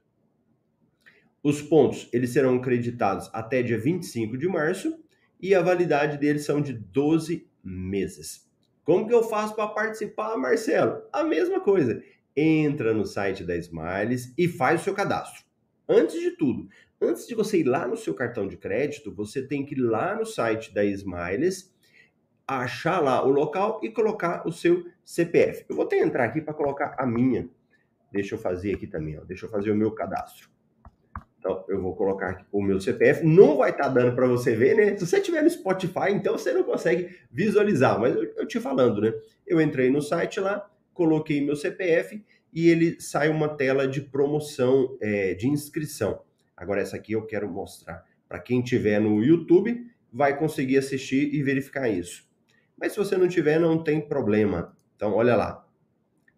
Os 1.40 1.62
pontos, 1.62 2.08
eles 2.12 2.30
serão 2.30 2.60
creditados 2.60 3.30
até 3.32 3.62
dia 3.62 3.78
25 3.78 4.36
de 4.36 4.48
março 4.48 4.98
e 5.40 5.54
a 5.54 5.62
validade 5.62 6.18
deles 6.18 6.44
são 6.44 6.60
de 6.60 6.72
12 6.72 7.48
meses. 7.62 8.50
Como 8.82 9.06
que 9.06 9.14
eu 9.14 9.22
faço 9.22 9.54
para 9.54 9.68
participar, 9.68 10.36
Marcelo? 10.36 11.00
A 11.12 11.22
mesma 11.22 11.60
coisa. 11.60 12.02
Entra 12.36 12.92
no 12.92 13.06
site 13.06 13.44
da 13.44 13.56
Smiles 13.56 14.34
e 14.36 14.48
faz 14.48 14.80
o 14.80 14.84
seu 14.84 14.94
cadastro. 14.94 15.44
Antes 15.88 16.20
de 16.20 16.32
tudo, 16.32 16.68
antes 17.02 17.26
de 17.26 17.34
você 17.34 17.58
ir 17.58 17.64
lá 17.64 17.86
no 17.86 17.96
seu 17.96 18.14
cartão 18.14 18.46
de 18.46 18.56
crédito, 18.56 19.12
você 19.12 19.42
tem 19.46 19.64
que 19.64 19.74
ir 19.74 19.80
lá 19.80 20.14
no 20.14 20.24
site 20.24 20.72
da 20.72 20.84
Smiles 20.84 21.72
achar 22.46 23.00
lá 23.00 23.24
o 23.24 23.30
local 23.30 23.80
e 23.82 23.90
colocar 23.90 24.46
o 24.46 24.52
seu 24.52 24.84
CPF. 25.04 25.64
Eu 25.68 25.76
vou 25.76 25.86
que 25.86 25.96
entrar 25.96 26.24
aqui 26.24 26.40
para 26.40 26.54
colocar 26.54 26.94
a 26.98 27.06
minha. 27.06 27.48
Deixa 28.10 28.34
eu 28.34 28.38
fazer 28.38 28.74
aqui 28.74 28.86
também, 28.86 29.18
ó. 29.18 29.24
deixa 29.24 29.46
eu 29.46 29.50
fazer 29.50 29.70
o 29.70 29.76
meu 29.76 29.90
cadastro. 29.92 30.50
Então, 31.38 31.64
eu 31.68 31.80
vou 31.82 31.96
colocar 31.96 32.28
aqui 32.28 32.44
o 32.52 32.62
meu 32.62 32.80
CPF. 32.80 33.26
Não 33.26 33.56
vai 33.56 33.70
estar 33.70 33.84
tá 33.84 33.88
dando 33.88 34.14
para 34.14 34.26
você 34.26 34.54
ver, 34.54 34.76
né? 34.76 34.96
Se 34.96 35.06
você 35.06 35.16
estiver 35.16 35.42
no 35.42 35.50
Spotify, 35.50 36.10
então 36.10 36.38
você 36.38 36.52
não 36.52 36.62
consegue 36.62 37.16
visualizar. 37.30 37.98
Mas 37.98 38.14
eu, 38.14 38.32
eu 38.36 38.46
te 38.46 38.60
falando, 38.60 39.00
né? 39.00 39.12
Eu 39.46 39.60
entrei 39.60 39.90
no 39.90 40.00
site 40.00 40.38
lá, 40.38 40.70
coloquei 40.92 41.44
meu 41.44 41.56
CPF 41.56 42.24
e 42.52 42.68
ele 42.68 43.00
sai 43.00 43.28
uma 43.28 43.48
tela 43.48 43.88
de 43.88 44.02
promoção, 44.02 44.96
é, 45.00 45.34
de 45.34 45.48
inscrição. 45.48 46.20
Agora, 46.62 46.80
essa 46.80 46.94
aqui 46.96 47.12
eu 47.12 47.26
quero 47.26 47.50
mostrar. 47.50 48.04
Para 48.28 48.38
quem 48.38 48.62
tiver 48.62 49.00
no 49.00 49.20
YouTube, 49.20 49.84
vai 50.12 50.38
conseguir 50.38 50.78
assistir 50.78 51.34
e 51.34 51.42
verificar 51.42 51.88
isso. 51.88 52.24
Mas 52.78 52.92
se 52.92 52.98
você 52.98 53.16
não 53.16 53.26
tiver, 53.26 53.58
não 53.58 53.82
tem 53.82 54.00
problema. 54.00 54.76
Então, 54.94 55.12
olha 55.12 55.34
lá. 55.34 55.66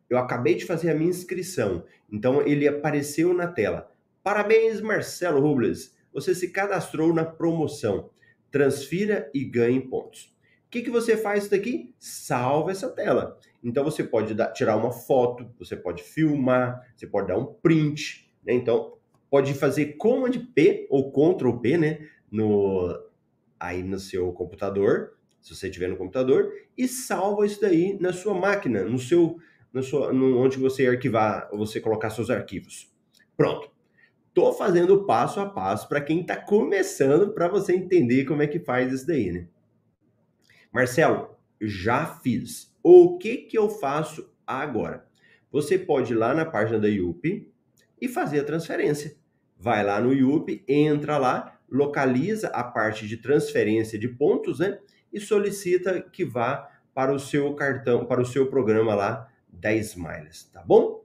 Eu 0.08 0.16
acabei 0.16 0.54
de 0.54 0.64
fazer 0.64 0.90
a 0.90 0.94
minha 0.94 1.10
inscrição. 1.10 1.84
Então, 2.10 2.40
ele 2.40 2.66
apareceu 2.66 3.34
na 3.34 3.46
tela. 3.46 3.92
Parabéns, 4.22 4.80
Marcelo 4.80 5.40
Rubles. 5.40 5.94
você 6.10 6.34
se 6.34 6.50
cadastrou 6.50 7.12
na 7.12 7.26
promoção. 7.26 8.08
Transfira 8.50 9.30
e 9.34 9.44
ganhe 9.44 9.80
pontos. 9.80 10.34
O 10.66 10.70
que, 10.70 10.80
que 10.80 10.90
você 10.90 11.18
faz 11.18 11.48
daqui? 11.50 11.94
Salva 11.98 12.70
essa 12.70 12.88
tela. 12.88 13.38
Então 13.62 13.84
você 13.84 14.02
pode 14.02 14.34
dar, 14.34 14.52
tirar 14.52 14.76
uma 14.76 14.90
foto, 14.90 15.50
você 15.58 15.76
pode 15.76 16.02
filmar, 16.02 16.80
você 16.96 17.06
pode 17.06 17.28
dar 17.28 17.38
um 17.38 17.46
print, 17.46 18.30
né? 18.44 18.52
Então 18.52 18.94
pode 19.34 19.52
fazer 19.52 19.96
Command 19.96 20.30
P 20.54 20.86
ou 20.88 21.10
Ctrl 21.10 21.58
P, 21.58 21.76
né? 21.76 22.08
No, 22.30 22.96
aí 23.58 23.82
no 23.82 23.98
seu 23.98 24.32
computador, 24.32 25.16
se 25.40 25.52
você 25.52 25.68
tiver 25.68 25.88
no 25.88 25.96
computador, 25.96 26.52
e 26.78 26.86
salva 26.86 27.44
isso 27.44 27.60
daí 27.60 27.98
na 28.00 28.12
sua 28.12 28.32
máquina, 28.32 28.84
no 28.84 28.96
seu, 28.96 29.36
na 29.72 29.82
sua, 29.82 30.12
no, 30.12 30.38
onde 30.38 30.56
você 30.56 30.86
arquivar, 30.86 31.50
você 31.52 31.80
colocar 31.80 32.10
seus 32.10 32.30
arquivos. 32.30 32.88
Pronto. 33.36 33.68
Tô 34.32 34.52
fazendo 34.52 35.04
passo 35.04 35.40
a 35.40 35.46
passo 35.46 35.88
para 35.88 36.00
quem 36.00 36.20
está 36.20 36.36
começando, 36.36 37.34
para 37.34 37.48
você 37.48 37.74
entender 37.74 38.26
como 38.26 38.40
é 38.40 38.46
que 38.46 38.60
faz 38.60 38.92
isso 38.92 39.04
daí, 39.04 39.32
né? 39.32 39.48
Marcelo, 40.72 41.30
já 41.60 42.06
fiz. 42.06 42.72
O 42.84 43.18
que 43.18 43.38
que 43.38 43.58
eu 43.58 43.68
faço 43.68 44.32
agora? 44.46 45.04
Você 45.50 45.76
pode 45.76 46.12
ir 46.12 46.16
lá 46.16 46.32
na 46.32 46.44
página 46.44 46.78
da 46.78 46.88
IUP 46.88 47.52
e 48.00 48.06
fazer 48.06 48.38
a 48.38 48.44
transferência. 48.44 49.23
Vai 49.64 49.82
lá 49.82 49.98
no 49.98 50.12
IUP, 50.12 50.62
entra 50.68 51.16
lá, 51.16 51.58
localiza 51.70 52.48
a 52.48 52.62
parte 52.62 53.08
de 53.08 53.16
transferência 53.16 53.98
de 53.98 54.06
pontos, 54.06 54.58
né? 54.58 54.78
E 55.10 55.18
solicita 55.18 56.02
que 56.02 56.22
vá 56.22 56.70
para 56.92 57.14
o 57.14 57.18
seu 57.18 57.54
cartão, 57.54 58.04
para 58.04 58.20
o 58.20 58.26
seu 58.26 58.50
programa 58.50 58.94
lá 58.94 59.26
10 59.48 59.94
miles, 59.94 60.50
tá 60.52 60.62
bom? 60.62 61.02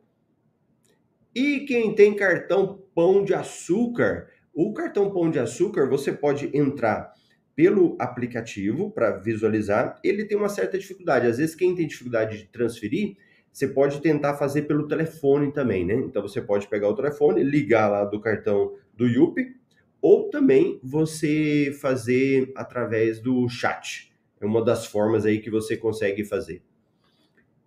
E 1.33 1.61
quem 1.61 1.95
tem 1.95 2.13
cartão 2.13 2.83
Pão 2.93 3.23
de 3.23 3.33
Açúcar, 3.33 4.27
o 4.53 4.73
cartão 4.73 5.09
Pão 5.09 5.31
de 5.31 5.39
Açúcar 5.39 5.87
você 5.87 6.11
pode 6.11 6.51
entrar 6.53 7.13
pelo 7.55 7.95
aplicativo 7.97 8.91
para 8.91 9.11
visualizar. 9.11 9.97
Ele 10.03 10.25
tem 10.25 10.37
uma 10.37 10.49
certa 10.49 10.77
dificuldade. 10.77 11.27
Às 11.27 11.37
vezes, 11.37 11.55
quem 11.55 11.73
tem 11.73 11.87
dificuldade 11.87 12.39
de 12.39 12.45
transferir, 12.49 13.15
você 13.51 13.67
pode 13.67 14.01
tentar 14.01 14.35
fazer 14.35 14.63
pelo 14.63 14.87
telefone 14.87 15.51
também, 15.51 15.85
né? 15.85 15.95
Então 15.95 16.21
você 16.21 16.41
pode 16.41 16.67
pegar 16.67 16.87
o 16.87 16.95
telefone, 16.95 17.43
ligar 17.43 17.89
lá 17.89 18.05
do 18.05 18.19
cartão 18.19 18.75
do 18.95 19.07
Yupi, 19.07 19.55
ou 20.01 20.29
também 20.29 20.79
você 20.83 21.75
fazer 21.81 22.51
através 22.55 23.19
do 23.19 23.47
chat. 23.49 24.11
É 24.39 24.45
uma 24.45 24.63
das 24.63 24.85
formas 24.85 25.25
aí 25.25 25.39
que 25.39 25.49
você 25.49 25.75
consegue 25.75 26.23
fazer. 26.23 26.61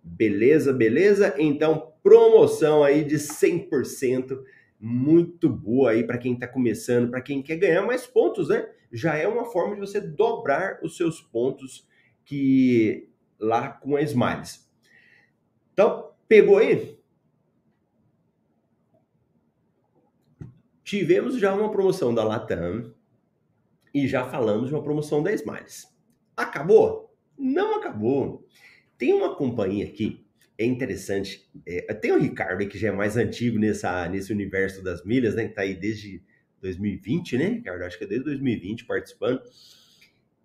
Beleza, 0.03 0.73
beleza? 0.73 1.35
Então, 1.37 1.93
promoção 2.01 2.83
aí 2.83 3.03
de 3.03 3.15
100%, 3.15 4.41
muito 4.79 5.47
boa 5.47 5.91
aí 5.91 6.03
para 6.03 6.17
quem 6.17 6.33
está 6.33 6.47
começando, 6.47 7.09
para 7.09 7.21
quem 7.21 7.41
quer 7.41 7.55
ganhar 7.55 7.83
mais 7.83 8.05
pontos, 8.05 8.49
né? 8.49 8.67
Já 8.91 9.15
é 9.15 9.27
uma 9.27 9.45
forma 9.45 9.75
de 9.75 9.81
você 9.81 10.01
dobrar 10.01 10.79
os 10.83 10.97
seus 10.97 11.21
pontos 11.21 11.87
que 12.25 13.07
lá 13.39 13.69
com 13.69 13.95
a 13.95 14.01
Smiles. 14.01 14.62
Então, 15.73 16.11
pegou 16.27 16.57
aí? 16.57 16.97
Tivemos 20.83 21.37
já 21.39 21.53
uma 21.53 21.71
promoção 21.71 22.13
da 22.13 22.23
Latam 22.23 22.93
e 23.93 24.07
já 24.07 24.25
falamos 24.25 24.69
de 24.69 24.75
uma 24.75 24.83
promoção 24.83 25.23
da 25.23 25.31
Smiles. 25.31 25.87
Acabou? 26.35 27.15
Não 27.37 27.75
acabou. 27.75 28.45
Tem 28.97 29.13
uma 29.13 29.35
companhia 29.35 29.85
aqui, 29.85 30.23
é 30.57 30.65
interessante. 30.65 31.49
É, 31.65 31.93
tem 31.93 32.11
o 32.11 32.19
Ricardo 32.19 32.67
que 32.67 32.77
já 32.77 32.89
é 32.89 32.91
mais 32.91 33.17
antigo 33.17 33.57
nessa, 33.57 34.07
nesse 34.07 34.31
universo 34.31 34.83
das 34.83 35.03
milhas, 35.03 35.35
né? 35.35 35.47
Que 35.47 35.53
tá 35.53 35.61
aí 35.61 35.73
desde 35.73 36.21
2020, 36.61 37.37
né, 37.37 37.45
Ricardo? 37.45 37.83
Acho 37.83 37.97
que 37.97 38.03
é 38.03 38.07
desde 38.07 38.25
2020 38.25 38.85
participando. 38.85 39.41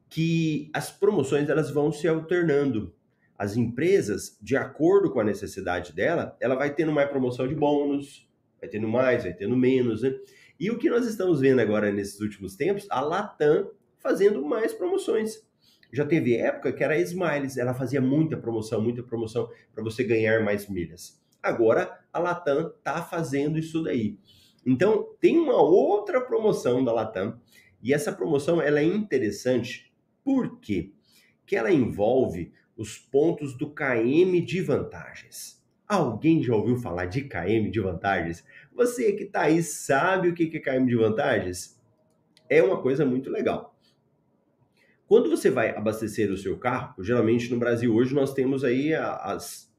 Que 0.09 0.71
as 0.73 0.91
promoções 0.91 1.49
elas 1.49 1.71
vão 1.71 1.93
se 1.93 2.09
alternando. 2.09 2.95
As 3.39 3.57
empresas, 3.57 4.37
de 4.43 4.57
acordo 4.57 5.13
com 5.13 5.21
a 5.21 5.25
necessidade 5.25 5.95
dela, 5.95 6.37
ela 6.41 6.57
vai 6.57 6.75
tendo 6.75 6.93
mais 6.93 7.09
promoção 7.09 7.47
de 7.47 7.55
bônus, 7.55 8.29
vai 8.61 8.69
tendo 8.69 8.89
mais, 8.89 9.23
vai 9.23 9.33
tendo 9.33 9.57
menos, 9.57 10.03
né? 10.03 10.13
E 10.59 10.71
o 10.73 10.79
que 10.79 10.91
nós 10.91 11.07
estamos 11.07 11.41
vendo 11.41 11.61
agora 11.61 11.93
nesses 11.93 12.21
últimos 12.21 12.57
tempos, 12.57 12.87
a 12.91 13.01
Latam 13.01 13.71
fazendo 13.99 14.45
mais 14.45 14.75
promoções. 14.75 15.47
Já 15.93 16.05
teve 16.05 16.37
época 16.37 16.73
que 16.73 16.83
era 16.83 16.95
a 16.95 16.99
Smiles, 16.99 17.57
ela 17.57 17.73
fazia 17.73 18.01
muita 18.01 18.37
promoção, 18.37 18.83
muita 18.83 19.03
promoção 19.03 19.49
para 19.73 19.85
você 19.85 20.03
ganhar 20.03 20.43
mais 20.43 20.69
milhas. 20.69 21.23
Agora 21.41 21.97
a 22.13 22.19
Latam 22.19 22.73
está 22.77 23.03
fazendo 23.03 23.57
isso 23.57 23.83
daí. 23.85 24.19
Então 24.67 25.15
tem 25.21 25.39
uma 25.39 25.63
outra 25.63 26.21
promoção 26.21 26.85
da 26.85 26.93
Latam 26.93 27.41
e 27.81 27.95
essa 27.95 28.13
promoção 28.13 28.61
ela 28.61 28.81
é 28.81 28.85
interessante 28.85 29.93
por 30.25 30.59
quê? 30.61 30.93
Que 31.47 31.57
ela 31.57 31.73
envolve 31.73 32.53
os 32.79 32.97
pontos 32.97 33.55
do 33.59 33.69
KM 33.69 34.41
de 34.41 34.63
vantagens. 34.63 35.61
Alguém 35.87 36.43
já 36.43 36.55
ouviu 36.55 36.77
falar 36.77 37.07
de 37.07 37.23
KM 37.23 37.71
de 37.71 37.81
vantagens? 37.81 38.45
Você 38.73 39.13
que 39.15 39.25
está 39.25 39.43
aí 39.43 39.63
sabe 39.63 40.29
o 40.29 40.35
que 40.35 40.57
é 40.57 40.61
KM 40.61 40.87
de 40.87 40.95
vantagens? 40.95 41.77
É 42.49 42.63
uma 42.63 42.81
coisa 42.81 43.05
muito 43.05 43.29
legal. 43.31 43.77
Quando 45.09 45.29
você 45.29 45.51
vai 45.51 45.71
abastecer 45.71 46.31
o 46.31 46.37
seu 46.37 46.57
carro, 46.57 47.03
geralmente 47.03 47.51
no 47.51 47.59
Brasil 47.59 47.95
hoje 47.95 48.15
nós 48.15 48.33
temos 48.33 48.63
aí 48.63 48.95
as, 48.95 49.75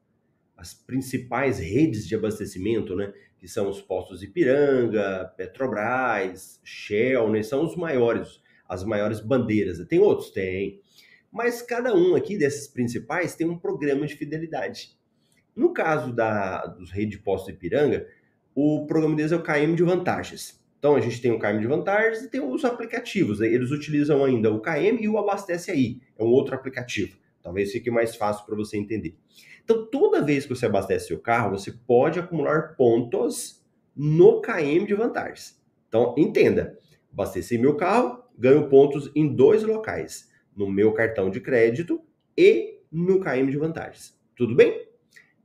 as 0.57 0.73
principais 0.73 1.59
redes 1.59 2.05
de 2.05 2.15
abastecimento, 2.15 2.95
né? 2.95 3.13
Que 3.37 3.47
são 3.47 3.69
os 3.69 3.79
postos 3.81 4.21
Ipiranga, 4.21 5.31
Petrobras, 5.37 6.59
Shell, 6.63 7.29
né? 7.29 7.43
São 7.43 7.63
os 7.63 7.77
maiores, 7.77 8.41
as 8.67 8.83
maiores 8.83 9.21
bandeiras. 9.21 9.79
Tem 9.87 9.99
outros? 9.99 10.31
Tem. 10.31 10.81
Mas 11.31 11.61
cada 11.61 11.95
um 11.95 12.15
aqui 12.15 12.37
desses 12.37 12.67
principais 12.67 13.35
tem 13.35 13.47
um 13.47 13.57
programa 13.57 14.05
de 14.05 14.15
fidelidade. 14.15 14.97
No 15.55 15.73
caso 15.73 16.13
da, 16.13 16.65
dos 16.65 16.91
redes 16.91 17.17
de 17.17 17.23
postos 17.23 17.53
Ipiranga, 17.53 18.07
o 18.55 18.85
programa 18.87 19.15
deles 19.15 19.31
é 19.31 19.35
o 19.35 19.43
KM 19.43 19.75
de 19.75 19.83
vantagens. 19.83 20.59
Então 20.79 20.95
a 20.95 21.01
gente 21.01 21.21
tem 21.21 21.31
o 21.31 21.39
KM 21.39 21.59
de 21.59 21.67
vantagens 21.67 22.23
e 22.23 22.29
tem 22.29 22.41
os 22.41 22.63
aplicativos. 22.63 23.39
Né? 23.39 23.47
Eles 23.47 23.69
utilizam 23.69 24.23
ainda 24.23 24.51
o 24.51 24.61
KM 24.61 25.01
e 25.01 25.07
o 25.07 25.17
Abastece 25.17 25.71
Aí, 25.71 25.99
é 26.17 26.23
um 26.23 26.27
outro 26.27 26.55
aplicativo. 26.55 27.17
Talvez 27.41 27.71
fique 27.71 27.91
mais 27.91 28.15
fácil 28.15 28.45
para 28.45 28.55
você 28.55 28.77
entender. 28.77 29.17
Então, 29.63 29.85
toda 29.85 30.21
vez 30.21 30.45
que 30.45 30.55
você 30.55 30.65
abastece 30.65 31.07
seu 31.07 31.19
carro, 31.19 31.51
você 31.51 31.71
pode 31.71 32.19
acumular 32.19 32.75
pontos 32.75 33.63
no 33.95 34.41
KM 34.41 34.85
de 34.85 34.93
vantagens. 34.93 35.61
Então, 35.87 36.15
entenda: 36.17 36.77
abasteci 37.11 37.57
meu 37.57 37.75
carro, 37.75 38.23
ganho 38.37 38.67
pontos 38.67 39.11
em 39.15 39.33
dois 39.33 39.63
locais: 39.63 40.29
no 40.55 40.69
meu 40.69 40.93
cartão 40.93 41.29
de 41.29 41.39
crédito 41.39 42.01
e 42.37 42.79
no 42.91 43.19
KM 43.19 43.49
de 43.49 43.57
vantagens. 43.57 44.17
Tudo 44.35 44.55
bem? 44.55 44.87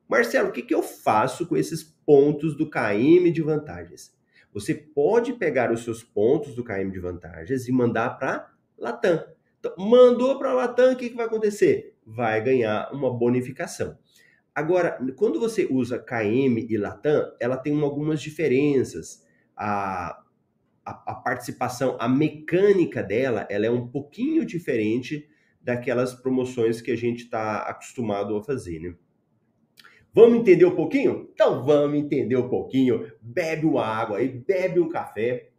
Marcelo, 0.09 0.49
o 0.49 0.53
que, 0.53 0.63
que 0.63 0.75
eu 0.75 0.83
faço 0.83 1.47
com 1.47 1.57
esses 1.57 1.83
pontos 1.83 2.57
do 2.57 2.69
KM 2.69 3.31
de 3.33 3.43
vantagens? 3.43 4.15
Você 4.53 4.75
pode 4.75 5.33
pegar 5.33 5.73
os 5.73 5.83
seus 5.83 6.03
pontos 6.03 6.55
do 6.55 6.63
KM 6.63 6.91
de 6.91 7.01
vantagens 7.01 7.67
e 7.67 7.73
mandar 7.73 8.11
para 8.19 8.53
Latam. 8.79 9.25
Então, 9.59 9.75
mandou 9.77 10.39
para 10.39 10.53
Latam, 10.53 10.93
o 10.93 10.97
que, 10.97 11.11
que 11.11 11.17
vai 11.17 11.27
acontecer? 11.27 11.97
Vai 12.07 12.43
ganhar 12.43 12.93
uma 12.93 13.13
bonificação. 13.13 13.99
Agora, 14.55 14.99
quando 15.17 15.41
você 15.41 15.67
usa 15.69 15.99
KM 15.99 16.67
e 16.69 16.77
Latam, 16.77 17.33
ela 17.41 17.57
tem 17.57 17.81
algumas 17.81 18.23
diferenças. 18.23 19.25
A, 19.57 20.23
a, 20.85 21.13
a, 21.13 21.15
participação, 21.15 21.97
a 21.99 22.09
mecânica 22.09 23.03
dela, 23.03 23.47
ela 23.51 23.67
é 23.67 23.71
um 23.71 23.89
pouquinho 23.89 24.45
diferente 24.45 25.29
daquelas 25.61 26.15
promoções 26.15 26.81
que 26.81 26.91
a 26.91 26.97
gente 26.97 27.25
está 27.25 27.59
acostumado 27.63 28.37
a 28.37 28.43
fazer, 28.43 28.79
né? 28.81 28.95
Vamos 30.13 30.39
entender 30.39 30.65
um 30.65 30.77
pouquinho? 30.77 31.29
Então 31.33 31.65
vamos 31.65 31.99
entender 31.99 32.37
um 32.37 32.49
pouquinho. 32.49 33.11
Bebe 33.21 33.67
uma 33.67 33.85
água 33.85 34.19
aí, 34.19 34.29
bebe 34.29 34.79
um 34.79 34.89
café. 34.89 35.51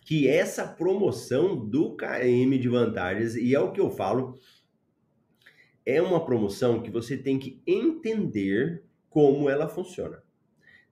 Que 0.00 0.26
essa 0.26 0.66
promoção 0.66 1.54
do 1.68 1.94
KM 1.96 2.58
de 2.58 2.68
vantagens, 2.68 3.36
e 3.36 3.54
é 3.54 3.60
o 3.60 3.72
que 3.72 3.80
eu 3.80 3.90
falo, 3.90 4.38
é 5.84 6.00
uma 6.00 6.24
promoção 6.24 6.82
que 6.82 6.90
você 6.90 7.16
tem 7.16 7.38
que 7.38 7.62
entender 7.66 8.82
como 9.10 9.50
ela 9.50 9.68
funciona. 9.68 10.22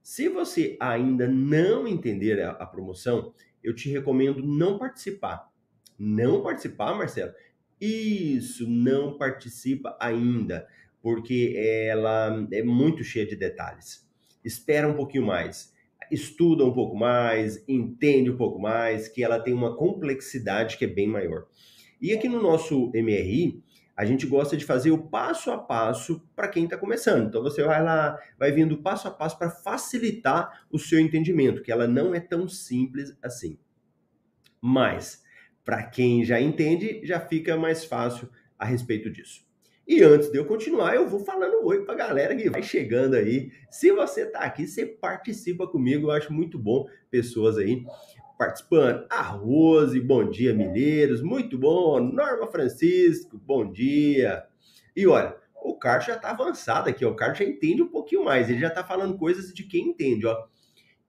Se 0.03 0.29
você 0.29 0.77
ainda 0.81 1.29
não 1.29 1.87
entender 1.87 2.41
a, 2.41 2.51
a 2.53 2.67
promoção, 2.67 3.33
eu 3.63 3.75
te 3.75 3.91
recomendo 3.91 4.43
não 4.43 4.79
participar. 4.79 5.51
Não 5.99 6.43
participar, 6.43 6.95
Marcelo, 6.95 7.33
isso, 7.81 8.69
não 8.69 9.17
participa 9.19 9.97
ainda, 10.01 10.67
porque 11.03 11.55
ela 11.57 12.47
é 12.53 12.63
muito 12.63 13.05
cheia 13.05 13.27
de 13.27 13.37
detalhes. 13.37 14.09
Espera 14.45 14.89
um 14.89 14.95
pouquinho 14.95 15.27
mais, 15.27 15.73
estuda 16.11 16.65
um 16.65 16.73
pouco 16.73 16.97
mais, 16.97 17.65
entende 17.69 18.31
um 18.31 18.37
pouco 18.37 18.59
mais, 18.59 19.09
que 19.09 19.23
ela 19.23 19.41
tem 19.41 19.53
uma 19.53 19.77
complexidade 19.77 20.77
que 20.77 20.85
é 20.85 20.89
bem 20.89 21.07
maior. 21.07 21.47
E 22.01 22.13
aqui 22.13 22.29
no 22.29 22.41
nosso 22.41 22.91
MRI, 22.95 23.63
a 23.99 24.05
gente 24.05 24.29
gosta 24.29 24.57
de 24.57 24.65
fazer 24.65 24.93
o 24.93 25.09
passo 25.09 25.51
a 25.51 25.59
passo 25.59 26.23
para 26.37 26.47
quem 26.47 26.63
está 26.63 26.79
começando. 26.79 27.27
Então 27.27 27.43
você 27.43 27.65
vai 27.65 27.83
lá, 27.83 28.17
vai 28.39 28.53
vindo 28.53 28.81
passo 28.81 29.09
a 29.09 29.11
passo 29.11 29.37
para 29.37 29.51
facilitar 29.51 30.65
o 30.71 30.79
seu 30.79 31.01
entendimento, 31.01 31.63
que 31.63 31.73
ela 31.73 31.89
não 31.89 32.15
é 32.15 32.21
tão 32.21 32.49
simples 32.49 33.19
assim. 33.21 33.59
Mas 34.61 35.25
para 35.65 35.83
quem 35.83 36.25
já 36.25 36.41
entende, 36.41 37.01
já 37.03 37.19
fica 37.19 37.57
mais 37.57 37.85
fácil 37.85 38.29
a 38.57 38.65
respeito 38.65 39.11
disso. 39.11 39.45
E 39.85 40.01
antes 40.05 40.31
de 40.31 40.39
eu 40.39 40.45
continuar, 40.45 40.95
eu 40.95 41.09
vou 41.09 41.25
falando 41.25 41.67
oi 41.67 41.85
para 41.85 41.95
a 41.95 41.99
galera 41.99 42.37
que 42.37 42.49
vai 42.49 42.63
chegando 42.63 43.15
aí. 43.15 43.51
Se 43.69 43.91
você 43.91 44.23
está 44.23 44.41
aqui, 44.41 44.65
você 44.65 44.87
participa 44.87 45.67
comigo, 45.67 46.07
eu 46.07 46.13
acho 46.13 46.33
muito 46.33 46.57
bom 46.57 46.87
pessoas 47.11 47.59
aí 47.59 47.85
participando. 48.39 49.05
A 49.11 49.21
Rose, 49.21 50.01
bom 50.01 50.31
dia, 50.31 50.55
Mineiros, 50.55 51.21
muito 51.21 51.59
bom. 51.59 51.99
Norma 51.99 52.47
Francisco, 52.47 53.37
bom 53.37 53.71
dia. 53.71 54.45
E 54.97 55.07
olha, 55.09 55.37
o 55.57 55.75
Carlos 55.75 56.07
já 56.07 56.15
está 56.15 56.31
avançado 56.31 56.89
aqui, 56.89 57.05
ó. 57.05 57.11
o 57.11 57.17
Carlos 57.17 57.39
já 57.39 57.45
entende 57.45 57.83
um 57.83 57.89
pouquinho 57.89 58.25
mais, 58.25 58.49
ele 58.49 58.61
já 58.61 58.69
está 58.69 58.85
falando 58.85 59.19
coisas 59.19 59.53
de 59.53 59.65
quem 59.65 59.89
entende. 59.89 60.25
Ó. 60.25 60.47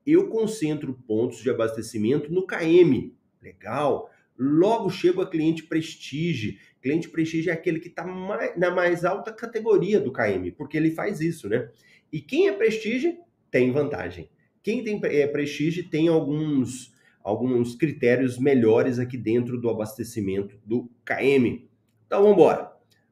Eu 0.05 0.27
concentro 0.27 0.91
pontos 1.07 1.37
de 1.43 1.51
abastecimento 1.51 2.33
no 2.33 2.47
KM. 2.47 3.13
Legal. 3.41 4.09
Logo 4.37 4.89
chego 4.89 5.21
a 5.21 5.29
cliente 5.29 5.63
Prestige. 5.63 6.57
Cliente 6.81 7.09
Prestige 7.09 7.49
é 7.49 7.53
aquele 7.53 7.79
que 7.79 7.89
está 7.89 8.05
na 8.57 8.71
mais 8.71 9.05
alta 9.05 9.31
categoria 9.31 9.99
do 9.99 10.11
KM, 10.11 10.51
porque 10.57 10.77
ele 10.77 10.91
faz 10.91 11.19
isso, 11.21 11.47
né? 11.47 11.69
E 12.11 12.21
quem 12.21 12.47
é 12.47 12.53
Prestige 12.53 13.19
tem 13.51 13.71
vantagem. 13.71 14.29
Quem 14.63 14.83
tem 14.83 14.99
é, 15.03 15.27
Prestige 15.27 15.83
tem 15.83 16.07
alguns 16.07 16.97
alguns 17.23 17.75
critérios 17.75 18.37
melhores 18.37 18.99
aqui 18.99 19.17
dentro 19.17 19.59
do 19.59 19.69
abastecimento 19.69 20.59
do 20.65 20.89
KM. 21.05 21.67
Então 22.05 22.21
vamos 22.21 22.37
embora. 22.37 22.71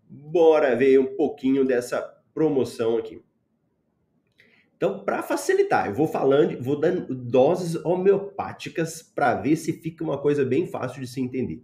Bora 0.10 0.76
ver 0.76 1.00
um 1.00 1.16
pouquinho 1.16 1.66
dessa 1.66 2.02
promoção 2.34 2.98
aqui. 2.98 3.22
Então, 4.78 5.04
para 5.04 5.24
facilitar, 5.24 5.88
eu 5.88 5.96
vou 5.96 6.08
falando, 6.08 6.62
vou 6.62 6.80
dando 6.80 7.16
doses 7.16 7.76
homeopáticas 7.84 9.02
para 9.02 9.34
ver 9.34 9.56
se 9.56 9.74
fica 9.74 10.04
uma 10.04 10.20
coisa 10.20 10.46
bem 10.46 10.68
fácil 10.68 11.02
de 11.02 11.08
se 11.08 11.20
entender. 11.20 11.64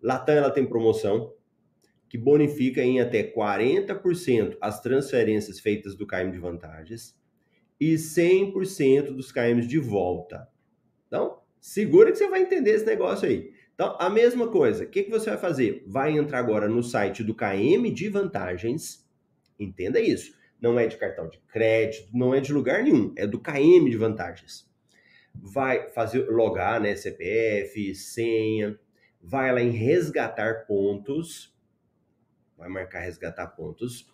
Latam 0.00 0.34
ela 0.34 0.50
tem 0.50 0.66
promoção 0.66 1.34
que 2.08 2.16
bonifica 2.16 2.82
em 2.82 3.00
até 3.00 3.22
40% 3.22 4.56
as 4.60 4.80
transferências 4.80 5.60
feitas 5.60 5.94
do 5.94 6.06
KM 6.06 6.30
de 6.32 6.38
vantagens 6.38 7.14
e 7.78 7.94
100% 7.94 9.12
dos 9.12 9.30
KMs 9.30 9.68
de 9.68 9.78
volta. 9.78 10.48
Então, 11.06 11.41
Segura 11.62 12.10
que 12.10 12.18
você 12.18 12.26
vai 12.26 12.42
entender 12.42 12.72
esse 12.72 12.84
negócio 12.84 13.28
aí. 13.28 13.52
Então, 13.72 13.96
a 14.00 14.10
mesma 14.10 14.48
coisa, 14.48 14.82
o 14.82 14.88
que, 14.88 15.04
que 15.04 15.10
você 15.10 15.30
vai 15.30 15.38
fazer? 15.38 15.84
Vai 15.86 16.10
entrar 16.10 16.40
agora 16.40 16.68
no 16.68 16.82
site 16.82 17.22
do 17.22 17.36
KM 17.36 17.88
de 17.94 18.08
vantagens. 18.08 19.08
Entenda 19.60 20.00
isso. 20.00 20.36
Não 20.60 20.76
é 20.76 20.88
de 20.88 20.96
cartão 20.96 21.28
de 21.28 21.38
crédito, 21.46 22.08
não 22.12 22.34
é 22.34 22.40
de 22.40 22.52
lugar 22.52 22.82
nenhum, 22.82 23.14
é 23.16 23.28
do 23.28 23.38
KM 23.38 23.88
de 23.88 23.96
vantagens. 23.96 24.68
Vai 25.32 25.88
fazer 25.92 26.28
logar, 26.28 26.80
né, 26.80 26.96
CPF, 26.96 27.94
senha, 27.94 28.76
vai 29.22 29.52
lá 29.52 29.60
em 29.60 29.70
resgatar 29.70 30.66
pontos, 30.66 31.56
vai 32.58 32.68
marcar 32.68 33.00
resgatar 33.00 33.46
pontos. 33.46 34.12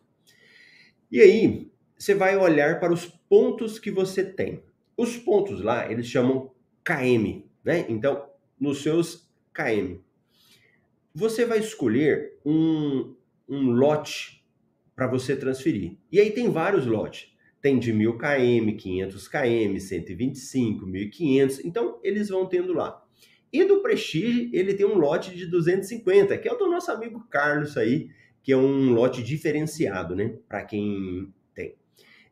E 1.11 1.19
aí, 1.23 1.73
você 1.99 2.15
vai 2.15 2.37
olhar 2.37 2.79
para 2.79 2.93
os 2.93 3.07
pontos 3.07 3.79
que 3.79 3.91
você 3.91 4.23
tem. 4.23 4.63
Os 4.99 5.17
pontos 5.17 5.63
lá, 5.63 5.91
eles 5.91 6.07
chamam 6.07 6.53
KM, 6.89 7.45
né? 7.63 7.85
Então, 7.87 8.31
nos 8.59 8.83
seus 8.83 9.31
KM, 9.53 10.01
você 11.15 11.45
vai 11.45 11.59
escolher 11.59 12.39
um, 12.47 13.15
um 13.47 13.73
lote 13.73 14.43
para 14.97 15.07
você 15.07 15.37
transferir. 15.37 15.99
E 16.11 16.19
aí 16.19 16.31
tem 16.31 16.51
vários 16.51 16.87
lotes. 16.87 17.31
Tem 17.61 17.79
de 17.79 17.93
1000 17.93 18.17
km, 18.17 18.77
500 18.79 19.29
km, 19.29 19.79
125, 19.79 20.87
1500. 20.87 21.65
Então, 21.65 22.01
eles 22.03 22.31
vão 22.31 22.47
tendo 22.47 22.73
lá. 22.73 23.05
E 23.53 23.65
do 23.65 23.83
Prestige, 23.83 24.49
ele 24.55 24.73
tem 24.73 24.87
um 24.87 24.97
lote 24.97 25.37
de 25.37 25.45
250, 25.45 26.39
que 26.39 26.49
é 26.49 26.53
o 26.53 26.57
do 26.57 26.71
nosso 26.71 26.91
amigo 26.91 27.27
Carlos 27.29 27.77
aí, 27.77 28.09
que 28.43 28.53
é 28.53 28.57
um 28.57 28.93
lote 28.93 29.23
diferenciado, 29.23 30.17
né? 30.17 30.39
Para 30.49 30.65
quem 30.65 31.35
tem. 31.55 31.75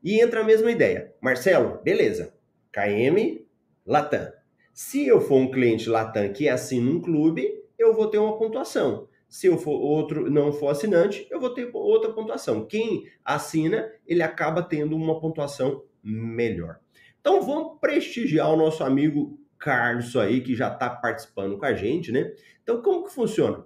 E 0.03 0.19
entra 0.19 0.41
a 0.41 0.45
mesma 0.45 0.71
ideia. 0.71 1.13
Marcelo, 1.21 1.79
beleza. 1.83 2.33
KM, 2.73 3.45
Latam. 3.85 4.33
Se 4.77 5.07
eu 5.07 5.23
for 5.23 5.37
um 5.37 5.51
cliente 5.51 5.89
Latam 5.89 6.31
que 6.35 6.51
assina 6.51 6.91
um 6.91 7.01
clube, 7.01 7.51
eu 7.79 7.95
vou 7.95 8.11
ter 8.11 8.19
uma 8.19 8.37
pontuação. 8.37 9.09
Se 9.27 9.47
eu 9.47 9.57
for 9.57 9.73
outro 9.73 10.31
não 10.31 10.53
for 10.53 10.69
assinante, 10.69 11.27
eu 11.31 11.41
vou 11.41 11.49
ter 11.49 11.71
outra 11.73 12.13
pontuação. 12.13 12.67
Quem 12.67 13.09
assina, 13.25 13.91
ele 14.07 14.23
acaba 14.23 14.63
tendo 14.63 14.95
uma 14.95 15.19
pontuação 15.19 15.83
melhor. 16.03 16.79
Então 17.19 17.41
vamos 17.41 17.81
prestigiar 17.81 18.53
o 18.53 18.57
nosso 18.57 18.85
amigo 18.85 19.41
Carlos 19.59 20.15
aí, 20.15 20.43
que 20.43 20.55
já 20.55 20.71
está 20.71 20.91
participando 20.91 21.57
com 21.57 21.65
a 21.65 21.73
gente, 21.73 22.13
né? 22.13 22.35
Então, 22.63 22.83
como 22.83 23.05
que 23.05 23.15
funciona? 23.15 23.65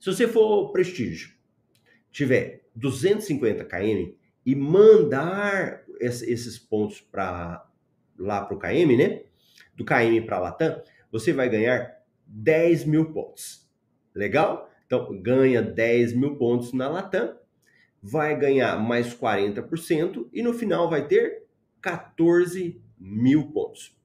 Se 0.00 0.12
você 0.12 0.26
for 0.26 0.72
prestígio, 0.72 1.32
tiver 2.10 2.64
250 2.74 3.64
km 3.64 4.14
e 4.44 4.56
mandar 4.56 5.84
esses 6.00 6.58
pontos 6.58 7.00
para 7.00 7.64
lá 8.18 8.44
para 8.44 8.56
o 8.56 8.58
KM, 8.58 8.96
né? 8.96 9.27
Do 9.78 9.84
KM 9.84 10.20
para 10.26 10.36
a 10.36 10.40
Latam, 10.40 10.82
você 11.10 11.32
vai 11.32 11.48
ganhar 11.48 12.02
10 12.26 12.84
mil 12.84 13.12
pontos. 13.12 13.66
Legal? 14.12 14.68
Então, 14.84 15.16
ganha 15.22 15.62
10 15.62 16.14
mil 16.14 16.36
pontos 16.36 16.72
na 16.72 16.88
Latam, 16.88 17.36
vai 18.02 18.36
ganhar 18.36 18.76
mais 18.78 19.14
40% 19.14 20.28
e 20.32 20.42
no 20.42 20.52
final 20.52 20.90
vai 20.90 21.06
ter 21.06 21.44
14 21.80 22.82
mil 22.98 23.52
pontos. 23.52 23.96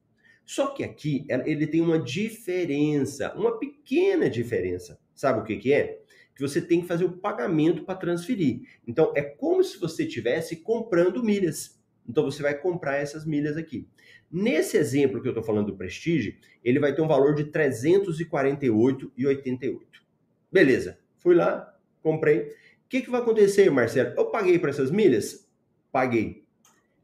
Só 0.46 0.68
que 0.68 0.84
aqui 0.84 1.26
ele 1.46 1.66
tem 1.66 1.82
uma 1.82 1.98
diferença, 1.98 3.34
uma 3.34 3.58
pequena 3.58 4.30
diferença. 4.30 5.00
Sabe 5.16 5.40
o 5.40 5.44
que, 5.44 5.58
que 5.58 5.74
é? 5.74 6.02
Que 6.36 6.42
você 6.42 6.62
tem 6.62 6.82
que 6.82 6.88
fazer 6.88 7.06
o 7.06 7.18
pagamento 7.18 7.84
para 7.84 7.96
transferir. 7.96 8.62
Então, 8.86 9.12
é 9.16 9.22
como 9.22 9.64
se 9.64 9.80
você 9.80 10.04
estivesse 10.04 10.58
comprando 10.58 11.24
milhas. 11.24 11.80
Então, 12.08 12.26
você 12.26 12.44
vai 12.44 12.56
comprar 12.56 12.98
essas 12.98 13.26
milhas 13.26 13.56
aqui. 13.56 13.88
Nesse 14.34 14.76
exemplo 14.78 15.22
que 15.22 15.28
eu 15.28 15.32
estou 15.32 15.43
falando 15.43 15.67
do 15.67 15.78
Prestige, 15.78 16.39
ele 16.63 16.80
vai 16.80 16.96
ter 16.96 17.04
um 17.04 17.08
valor 17.08 17.36
de 17.36 17.43
R$ 17.43 17.52
348,88. 17.52 19.80
Beleza, 20.52 20.98
fui 21.19 21.36
lá, 21.36 21.78
comprei. 22.02 22.39
O 22.39 22.48
que, 22.89 23.02
que 23.02 23.12
vai 23.12 23.22
acontecer, 23.22 23.69
Marcelo? 23.69 24.15
Eu 24.17 24.32
paguei 24.32 24.58
para 24.58 24.72
essas 24.72 24.89
milhas? 24.89 25.48
Paguei. 25.91 26.43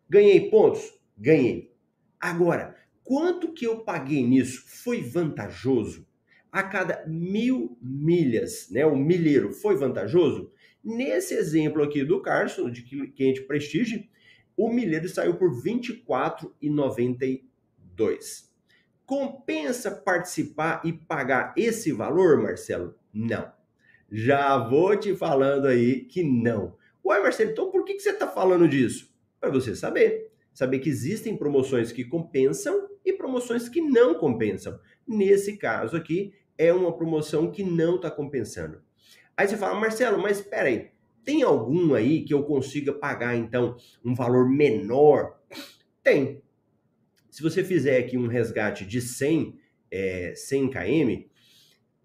Ganhei 0.09 0.49
pontos? 0.49 0.99
Ganhei. 1.15 1.71
Agora, 2.19 2.75
quanto 3.03 3.53
que 3.53 3.67
eu 3.67 3.81
paguei 3.81 4.25
nisso 4.25 4.63
foi 4.65 5.03
vantajoso? 5.03 6.07
A 6.51 6.63
cada 6.63 7.05
mil 7.05 7.77
milhas, 7.79 8.71
né? 8.71 8.87
O 8.87 8.95
milheiro 8.95 9.53
foi 9.53 9.75
vantajoso? 9.75 10.51
Nesse 10.83 11.35
exemplo 11.35 11.83
aqui 11.83 12.03
do 12.03 12.23
Carson, 12.23 12.71
de 12.71 12.81
cliente 12.81 13.43
Prestige, 13.43 14.08
o 14.59 14.69
milheiro 14.69 15.07
saiu 15.07 15.35
por 15.35 15.51
R$ 15.51 15.61
24,92. 15.71 18.49
Compensa 19.05 19.89
participar 19.89 20.81
e 20.83 20.91
pagar 20.91 21.53
esse 21.55 21.93
valor, 21.93 22.41
Marcelo? 22.41 22.93
Não. 23.13 23.49
Já 24.11 24.57
vou 24.57 24.97
te 24.97 25.15
falando 25.15 25.65
aí 25.65 26.03
que 26.03 26.21
não. 26.23 26.75
Ué, 27.05 27.21
Marcelo, 27.21 27.51
então 27.51 27.71
por 27.71 27.85
que, 27.85 27.93
que 27.93 28.01
você 28.01 28.09
está 28.09 28.27
falando 28.27 28.67
disso? 28.67 29.15
Para 29.39 29.49
você 29.49 29.73
saber. 29.77 30.29
Saber 30.53 30.79
que 30.79 30.89
existem 30.89 31.37
promoções 31.37 31.93
que 31.93 32.03
compensam 32.03 32.89
e 33.05 33.13
promoções 33.13 33.69
que 33.69 33.79
não 33.79 34.15
compensam. 34.15 34.77
Nesse 35.07 35.55
caso 35.55 35.95
aqui, 35.95 36.33
é 36.57 36.73
uma 36.73 36.97
promoção 36.97 37.49
que 37.49 37.63
não 37.63 37.95
está 37.95 38.11
compensando. 38.11 38.83
Aí 39.37 39.47
você 39.47 39.55
fala, 39.55 39.79
Marcelo, 39.79 40.21
mas 40.21 40.39
espera 40.39 40.67
aí, 40.67 40.91
tem 41.23 41.43
algum 41.43 41.93
aí 41.93 42.23
que 42.23 42.33
eu 42.33 42.43
consiga 42.43 42.93
pagar, 42.93 43.35
então, 43.35 43.75
um 44.03 44.13
valor 44.13 44.49
menor? 44.49 45.39
Tem. 46.03 46.41
Se 47.29 47.43
você 47.43 47.63
fizer 47.63 47.97
aqui 47.97 48.17
um 48.17 48.27
resgate 48.27 48.85
de 48.85 49.01
100, 49.01 49.59
é, 49.91 50.33
100 50.35 50.69
km, 50.69 51.29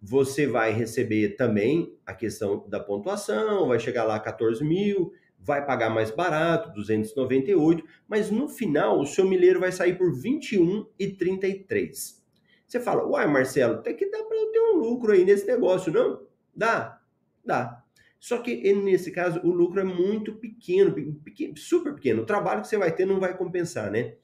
você 0.00 0.46
vai 0.46 0.72
receber 0.72 1.36
também 1.36 1.96
a 2.04 2.12
questão 2.12 2.68
da 2.68 2.78
pontuação, 2.78 3.68
vai 3.68 3.80
chegar 3.80 4.04
lá 4.04 4.16
a 4.16 4.20
14 4.20 4.62
mil, 4.62 5.12
vai 5.38 5.64
pagar 5.64 5.90
mais 5.90 6.10
barato, 6.10 6.72
298, 6.72 7.84
mas 8.08 8.30
no 8.30 8.48
final 8.48 9.00
o 9.00 9.06
seu 9.06 9.26
milheiro 9.26 9.60
vai 9.60 9.72
sair 9.72 9.96
por 9.96 10.12
21,33. 10.12 12.22
Você 12.66 12.80
fala, 12.80 13.06
uai, 13.06 13.26
Marcelo, 13.26 13.74
até 13.74 13.92
que 13.92 14.10
dá 14.10 14.22
para 14.24 14.36
eu 14.36 14.50
ter 14.50 14.60
um 14.60 14.78
lucro 14.78 15.12
aí 15.12 15.24
nesse 15.24 15.46
negócio, 15.46 15.92
não? 15.92 16.26
Dá, 16.56 17.00
dá. 17.44 17.83
Só 18.24 18.38
que 18.38 18.72
nesse 18.72 19.10
caso 19.10 19.38
o 19.44 19.50
lucro 19.50 19.80
é 19.80 19.84
muito 19.84 20.36
pequeno, 20.36 20.94
pequeno, 21.22 21.58
super 21.58 21.94
pequeno. 21.94 22.22
O 22.22 22.24
trabalho 22.24 22.62
que 22.62 22.68
você 22.68 22.78
vai 22.78 22.90
ter 22.90 23.04
não 23.04 23.20
vai 23.20 23.36
compensar, 23.36 23.90
né? 23.90 24.14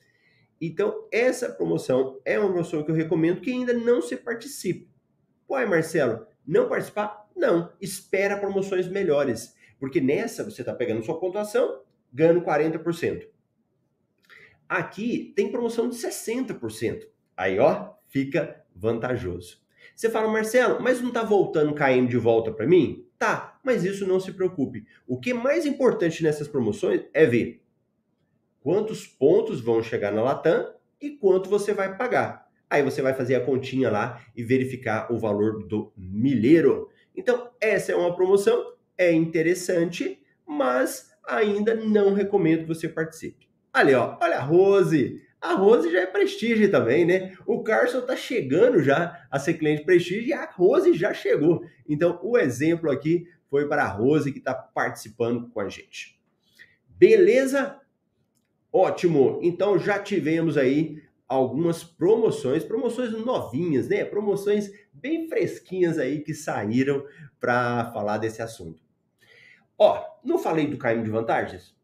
Então, 0.59 1.07
essa 1.13 1.51
promoção 1.51 2.19
é 2.25 2.39
uma 2.39 2.49
promoção 2.49 2.83
que 2.83 2.91
eu 2.91 2.95
recomendo 2.95 3.43
que 3.43 3.51
ainda 3.51 3.75
não 3.75 4.01
se 4.01 4.17
participe. 4.17 4.89
Ué, 5.51 5.67
Marcelo, 5.67 6.27
não 6.47 6.67
participar? 6.67 7.29
Não, 7.37 7.71
espera 7.79 8.39
promoções 8.39 8.89
melhores, 8.89 9.55
porque 9.79 10.01
nessa 10.01 10.43
você 10.45 10.63
está 10.63 10.73
pegando 10.73 11.05
sua 11.05 11.21
pontuação, 11.21 11.83
ganhando 12.11 12.41
40%. 12.41 13.29
Aqui 14.67 15.31
tem 15.37 15.53
promoção 15.53 15.91
de 15.91 15.97
60%. 15.97 17.03
Aí, 17.37 17.59
ó, 17.59 17.93
fica 18.09 18.65
vantajoso. 18.75 19.61
Você 19.95 20.09
fala, 20.09 20.33
Marcelo, 20.33 20.81
mas 20.81 21.03
não 21.03 21.09
está 21.09 21.23
voltando 21.23 21.75
KM 21.75 22.07
de 22.09 22.17
volta 22.17 22.51
para 22.51 22.67
mim? 22.67 23.07
Tá, 23.19 23.50
mas 23.63 23.85
isso 23.85 24.07
não 24.07 24.21
se 24.21 24.33
preocupe. 24.33 24.87
O 25.07 25.19
que 25.19 25.31
é 25.31 25.35
mais 25.35 25.67
importante 25.67 26.23
nessas 26.23 26.49
promoções 26.49 27.03
é 27.13 27.27
ver 27.27 27.63
quantos 28.61 29.07
pontos 29.07 29.61
vão 29.61 29.83
chegar 29.83 30.13
na 30.13 30.23
Latam 30.23 30.73
e 31.01 31.11
quanto 31.11 31.49
você 31.49 31.73
vai 31.73 31.97
pagar. 31.97 32.49
Aí 32.69 32.83
você 32.83 33.03
vai 33.03 33.15
fazer 33.15 33.35
a 33.35 33.45
continha 33.45 33.91
lá 33.91 34.25
e 34.37 34.45
verificar 34.45 35.13
o 35.13 35.19
valor 35.19 35.67
do 35.67 35.93
milheiro. 35.97 36.89
Então, 37.17 37.51
essa 37.61 37.91
é 37.91 37.97
uma 37.97 38.15
promoção, 38.15 38.75
é 38.97 39.13
interessante, 39.13 40.23
mas 40.47 41.11
ainda 41.27 41.75
não 41.75 42.15
recomendo 42.15 42.63
que 42.63 42.69
você 42.69 42.89
participe. 42.89 43.49
Ali, 43.73 43.95
ó, 43.95 44.17
olha 44.21 44.37
a 44.37 44.43
Rose. 44.43 45.21
A 45.41 45.55
Rose 45.55 45.91
já 45.91 46.01
é 46.01 46.07
prestígio 46.07 46.71
também, 46.71 47.05
né? 47.05 47.33
O 47.47 47.63
Carson 47.63 48.03
tá 48.03 48.15
chegando 48.15 48.83
já 48.83 49.27
a 49.31 49.39
ser 49.39 49.55
cliente 49.55 49.85
prestígio 49.85 50.29
e 50.29 50.33
a 50.33 50.45
Rose 50.45 50.93
já 50.93 51.15
chegou. 51.15 51.65
Então, 51.89 52.21
o 52.23 52.37
exemplo 52.37 52.91
aqui 52.91 53.27
foi 53.51 53.69
para 53.69 53.85
a 53.85 53.89
Rose 53.89 54.33
que 54.33 54.39
está 54.39 54.55
participando 54.55 55.51
com 55.51 55.61
a 55.61 55.69
gente. 55.69 56.19
Beleza? 56.89 57.81
Ótimo. 58.73 59.41
Então 59.43 59.79
já 59.79 59.99
tivemos 59.99 60.57
aí 60.57 61.03
algumas 61.29 61.83
promoções, 61.83 62.65
promoções 62.65 63.13
novinhas, 63.13 63.89
né? 63.89 64.05
Promoções 64.05 64.71
bem 64.93 65.29
fresquinhas 65.29 65.99
aí 65.99 66.21
que 66.21 66.33
saíram 66.33 67.05
para 67.41 67.91
falar 67.93 68.19
desse 68.19 68.41
assunto. 68.41 68.81
Ó, 69.77 70.05
não 70.25 70.39
falei 70.39 70.67
do 70.67 70.79
KM 70.79 71.03
de 71.03 71.11
vantagens? 71.11 71.75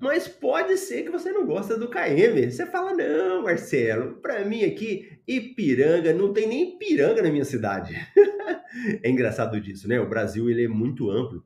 Mas 0.00 0.28
pode 0.28 0.76
ser 0.76 1.02
que 1.02 1.10
você 1.10 1.30
não 1.32 1.46
gosta 1.46 1.78
do 1.78 1.88
KM. 1.88 2.50
Você 2.50 2.66
fala, 2.66 2.94
não, 2.94 3.42
Marcelo, 3.42 4.16
para 4.16 4.44
mim 4.44 4.64
aqui, 4.64 5.18
Ipiranga, 5.26 6.12
não 6.12 6.32
tem 6.32 6.46
nem 6.46 6.74
Ipiranga 6.74 7.22
na 7.22 7.30
minha 7.30 7.44
cidade. 7.44 7.94
é 9.02 9.10
engraçado 9.10 9.60
disso, 9.60 9.88
né? 9.88 10.00
O 10.00 10.08
Brasil 10.08 10.48
ele 10.50 10.64
é 10.64 10.68
muito 10.68 11.10
amplo. 11.10 11.44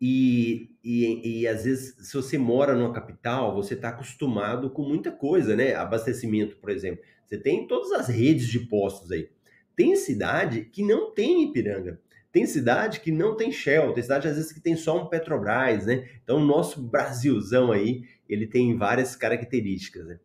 E, 0.00 0.70
e, 0.82 1.40
e 1.40 1.48
às 1.48 1.64
vezes, 1.64 1.96
se 2.08 2.14
você 2.14 2.38
mora 2.38 2.74
numa 2.74 2.92
capital, 2.92 3.54
você 3.54 3.74
está 3.74 3.88
acostumado 3.88 4.70
com 4.70 4.82
muita 4.82 5.10
coisa, 5.10 5.56
né? 5.56 5.74
Abastecimento, 5.74 6.56
por 6.56 6.70
exemplo. 6.70 7.04
Você 7.26 7.36
tem 7.36 7.66
todas 7.66 7.92
as 7.92 8.08
redes 8.08 8.48
de 8.48 8.60
postos 8.60 9.10
aí. 9.10 9.28
Tem 9.74 9.94
cidade 9.96 10.64
que 10.72 10.82
não 10.82 11.12
tem 11.12 11.44
Ipiranga. 11.44 12.00
Tem 12.38 12.46
cidade 12.46 13.00
que 13.00 13.10
não 13.10 13.34
tem 13.34 13.50
Shell, 13.50 13.92
tem 13.92 14.00
cidade 14.00 14.28
às 14.28 14.36
vezes 14.36 14.52
que 14.52 14.60
tem 14.60 14.76
só 14.76 14.96
um 14.96 15.06
Petrobras, 15.08 15.86
né? 15.86 16.08
Então 16.22 16.36
o 16.36 16.44
nosso 16.44 16.80
Brasilzão 16.80 17.72
aí, 17.72 18.04
ele 18.28 18.46
tem 18.46 18.76
várias 18.76 19.16
características, 19.16 20.06
né? 20.06 20.20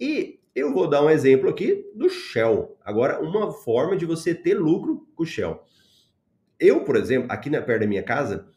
E 0.00 0.40
eu 0.52 0.74
vou 0.74 0.90
dar 0.90 1.04
um 1.04 1.08
exemplo 1.08 1.48
aqui 1.48 1.88
do 1.94 2.08
Shell. 2.08 2.76
Agora, 2.84 3.20
uma 3.20 3.52
forma 3.52 3.96
de 3.96 4.04
você 4.04 4.34
ter 4.34 4.54
lucro 4.54 5.06
com 5.14 5.22
o 5.22 5.26
Shell. 5.26 5.62
Eu, 6.58 6.82
por 6.82 6.96
exemplo, 6.96 7.30
aqui 7.30 7.48
na 7.48 7.62
perto 7.62 7.82
da 7.82 7.86
minha 7.86 8.02
casa, 8.02 8.48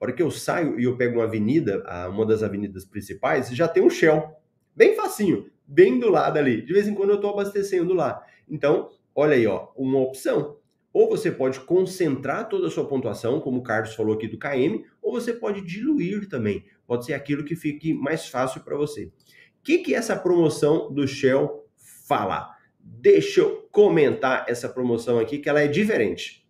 a 0.00 0.04
hora 0.04 0.12
que 0.12 0.20
eu 0.20 0.28
saio 0.32 0.80
e 0.80 0.82
eu 0.82 0.96
pego 0.96 1.18
uma 1.18 1.26
avenida, 1.26 1.84
uma 2.08 2.26
das 2.26 2.42
avenidas 2.42 2.84
principais, 2.84 3.48
já 3.50 3.68
tem 3.68 3.80
um 3.80 3.88
Shell. 3.88 4.28
Bem 4.74 4.96
facinho, 4.96 5.48
bem 5.64 6.00
do 6.00 6.10
lado 6.10 6.36
ali. 6.36 6.62
De 6.62 6.72
vez 6.72 6.88
em 6.88 6.96
quando 6.96 7.10
eu 7.10 7.16
estou 7.16 7.30
abastecendo 7.30 7.94
lá. 7.94 8.20
Então, 8.48 8.90
olha 9.14 9.36
aí, 9.36 9.46
ó, 9.46 9.68
uma 9.76 10.00
opção. 10.00 10.58
Ou 10.92 11.08
você 11.08 11.30
pode 11.30 11.60
concentrar 11.60 12.48
toda 12.48 12.66
a 12.66 12.70
sua 12.70 12.86
pontuação, 12.86 13.40
como 13.40 13.58
o 13.58 13.62
Carlos 13.62 13.94
falou 13.94 14.14
aqui 14.14 14.26
do 14.26 14.38
KM, 14.38 14.84
ou 15.00 15.12
você 15.12 15.32
pode 15.32 15.60
diluir 15.60 16.28
também. 16.28 16.64
Pode 16.86 17.04
ser 17.04 17.14
aquilo 17.14 17.44
que 17.44 17.54
fique 17.54 17.94
mais 17.94 18.28
fácil 18.28 18.62
para 18.62 18.76
você. 18.76 19.04
O 19.04 19.62
que, 19.62 19.78
que 19.78 19.94
essa 19.94 20.16
promoção 20.16 20.92
do 20.92 21.06
Shell 21.06 21.66
fala? 22.06 22.50
Deixa 22.78 23.40
eu 23.40 23.68
comentar 23.70 24.44
essa 24.48 24.68
promoção 24.68 25.18
aqui, 25.18 25.38
que 25.38 25.48
ela 25.48 25.60
é 25.60 25.68
diferente 25.68 26.40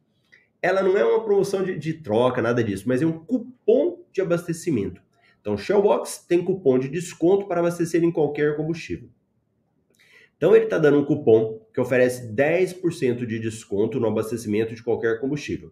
ela 0.62 0.83
não 0.83 0.96
é 0.96 1.05
uma 1.05 1.24
promoção 1.24 1.62
de, 1.62 1.79
de, 1.79 1.94
troca, 1.94 2.42
nada 2.42 2.62
disso, 2.62 2.85
mas 2.87 3.00
é 3.00 3.07
um 3.07 3.18
cupom 3.24 4.05
de 4.12 4.20
abastecimento. 4.20 5.00
Então, 5.40 5.57
Shellbox 5.57 6.18
tem 6.29 6.44
cupom 6.44 6.79
de 6.79 6.88
desconto 6.88 7.46
para 7.46 7.61
abastecer 7.61 8.05
em 8.05 8.12
qualquer 8.12 8.57
combustível. 8.57 9.09
Então, 10.40 10.57
ele 10.57 10.64
está 10.64 10.79
dando 10.79 10.98
um 10.98 11.05
cupom 11.05 11.61
que 11.70 11.79
oferece 11.79 12.33
10% 12.33 13.26
de 13.26 13.38
desconto 13.38 14.00
no 14.00 14.07
abastecimento 14.07 14.74
de 14.74 14.83
qualquer 14.83 15.20
combustível. 15.20 15.70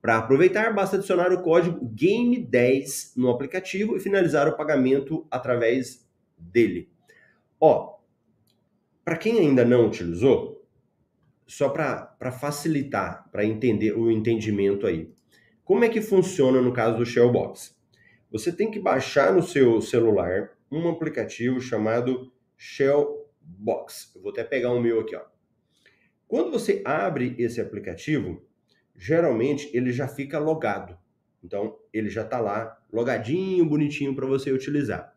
Para 0.00 0.18
aproveitar, 0.18 0.74
basta 0.74 0.96
adicionar 0.96 1.32
o 1.32 1.40
código 1.40 1.88
GAME10 1.94 3.12
no 3.16 3.30
aplicativo 3.30 3.96
e 3.96 4.00
finalizar 4.00 4.48
o 4.48 4.56
pagamento 4.56 5.24
através 5.30 6.04
dele. 6.36 6.90
Ó, 7.60 7.98
para 9.04 9.16
quem 9.16 9.38
ainda 9.38 9.64
não 9.64 9.86
utilizou, 9.86 10.66
só 11.46 11.68
para 11.68 12.32
facilitar, 12.32 13.28
para 13.30 13.44
entender 13.44 13.96
o 13.96 14.10
entendimento 14.10 14.84
aí. 14.84 15.14
Como 15.62 15.84
é 15.84 15.88
que 15.88 16.00
funciona 16.00 16.60
no 16.60 16.72
caso 16.72 16.98
do 16.98 17.06
Shellbox? 17.06 17.76
Você 18.32 18.50
tem 18.50 18.68
que 18.68 18.80
baixar 18.80 19.32
no 19.32 19.44
seu 19.44 19.80
celular 19.80 20.50
um 20.72 20.88
aplicativo 20.88 21.60
chamado 21.60 22.32
Shellbox. 23.62 24.12
Eu 24.14 24.22
vou 24.22 24.30
até 24.32 24.44
pegar 24.44 24.72
o 24.72 24.80
meu 24.80 25.00
aqui, 25.00 25.14
ó. 25.14 25.22
Quando 26.26 26.50
você 26.50 26.82
abre 26.84 27.34
esse 27.38 27.60
aplicativo, 27.60 28.42
geralmente 28.96 29.70
ele 29.74 29.92
já 29.92 30.08
fica 30.08 30.38
logado. 30.38 30.98
Então, 31.44 31.76
ele 31.92 32.08
já 32.08 32.22
está 32.22 32.40
lá, 32.40 32.80
logadinho, 32.92 33.66
bonitinho 33.66 34.14
para 34.14 34.26
você 34.26 34.52
utilizar. 34.52 35.16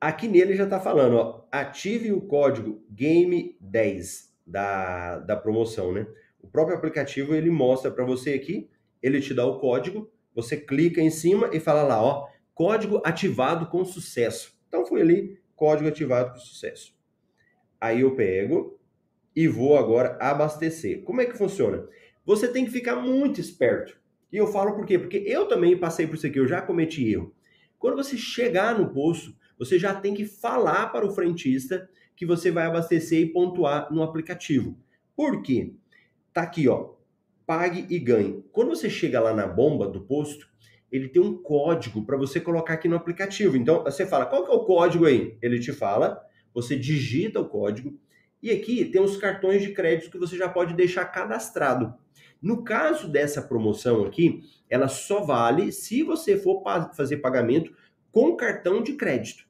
Aqui 0.00 0.26
nele 0.26 0.54
já 0.54 0.64
está 0.64 0.80
falando, 0.80 1.16
ó, 1.16 1.46
ative 1.50 2.12
o 2.12 2.20
código 2.20 2.84
GAME10 2.94 4.30
da, 4.46 5.18
da 5.20 5.36
promoção, 5.36 5.92
né? 5.92 6.06
O 6.40 6.48
próprio 6.48 6.76
aplicativo 6.76 7.34
ele 7.34 7.50
mostra 7.50 7.90
para 7.90 8.04
você 8.04 8.34
aqui, 8.34 8.70
ele 9.02 9.20
te 9.20 9.32
dá 9.32 9.46
o 9.46 9.58
código, 9.58 10.10
você 10.34 10.56
clica 10.56 11.00
em 11.00 11.10
cima 11.10 11.48
e 11.52 11.60
fala 11.60 11.84
lá, 11.84 12.02
ó, 12.02 12.26
código 12.52 13.00
ativado 13.04 13.66
com 13.68 13.84
sucesso. 13.84 14.52
Então 14.68 14.84
foi 14.84 15.00
ali, 15.00 15.38
código 15.56 15.88
ativado 15.88 16.32
com 16.32 16.38
sucesso. 16.38 16.94
Aí 17.80 18.00
eu 18.00 18.14
pego 18.14 18.78
e 19.34 19.48
vou 19.48 19.76
agora 19.76 20.16
abastecer. 20.20 21.02
Como 21.02 21.20
é 21.20 21.26
que 21.26 21.36
funciona? 21.36 21.86
Você 22.24 22.48
tem 22.48 22.64
que 22.64 22.70
ficar 22.70 22.96
muito 22.96 23.40
esperto. 23.40 23.98
E 24.32 24.36
eu 24.36 24.46
falo 24.46 24.74
por 24.74 24.86
quê? 24.86 24.98
Porque 24.98 25.18
eu 25.18 25.46
também 25.46 25.76
passei 25.76 26.06
por 26.06 26.16
isso 26.16 26.26
aqui, 26.26 26.38
eu 26.38 26.48
já 26.48 26.60
cometi 26.62 27.12
erro. 27.12 27.34
Quando 27.78 27.96
você 27.96 28.16
chegar 28.16 28.78
no 28.78 28.92
posto, 28.92 29.36
você 29.58 29.78
já 29.78 29.94
tem 29.94 30.14
que 30.14 30.24
falar 30.24 30.86
para 30.86 31.06
o 31.06 31.10
frentista 31.10 31.88
que 32.16 32.24
você 32.24 32.50
vai 32.50 32.66
abastecer 32.66 33.20
e 33.20 33.32
pontuar 33.32 33.92
no 33.92 34.02
aplicativo. 34.02 34.78
Por 35.14 35.42
quê? 35.42 35.74
Tá 36.32 36.42
aqui, 36.42 36.68
ó. 36.68 36.94
Pague 37.46 37.86
e 37.90 37.98
ganhe. 37.98 38.42
Quando 38.50 38.70
você 38.70 38.88
chega 38.88 39.20
lá 39.20 39.34
na 39.34 39.46
bomba 39.46 39.86
do 39.86 40.00
posto, 40.00 40.48
ele 40.94 41.08
tem 41.08 41.20
um 41.20 41.36
código 41.36 42.04
para 42.06 42.16
você 42.16 42.40
colocar 42.40 42.74
aqui 42.74 42.86
no 42.86 42.94
aplicativo. 42.94 43.56
Então, 43.56 43.82
você 43.82 44.06
fala, 44.06 44.26
qual 44.26 44.44
que 44.44 44.52
é 44.52 44.54
o 44.54 44.64
código 44.64 45.06
aí? 45.06 45.36
Ele 45.42 45.58
te 45.58 45.72
fala, 45.72 46.24
você 46.54 46.76
digita 46.76 47.40
o 47.40 47.48
código 47.48 47.98
e 48.40 48.52
aqui 48.52 48.84
tem 48.84 49.02
os 49.02 49.16
cartões 49.16 49.60
de 49.60 49.72
crédito 49.72 50.08
que 50.08 50.18
você 50.18 50.36
já 50.36 50.48
pode 50.48 50.72
deixar 50.72 51.04
cadastrado. 51.06 51.94
No 52.40 52.62
caso 52.62 53.08
dessa 53.08 53.42
promoção 53.42 54.04
aqui, 54.04 54.42
ela 54.70 54.86
só 54.86 55.24
vale 55.24 55.72
se 55.72 56.04
você 56.04 56.36
for 56.36 56.62
fazer 56.96 57.16
pagamento 57.16 57.74
com 58.12 58.36
cartão 58.36 58.80
de 58.80 58.92
crédito, 58.92 59.44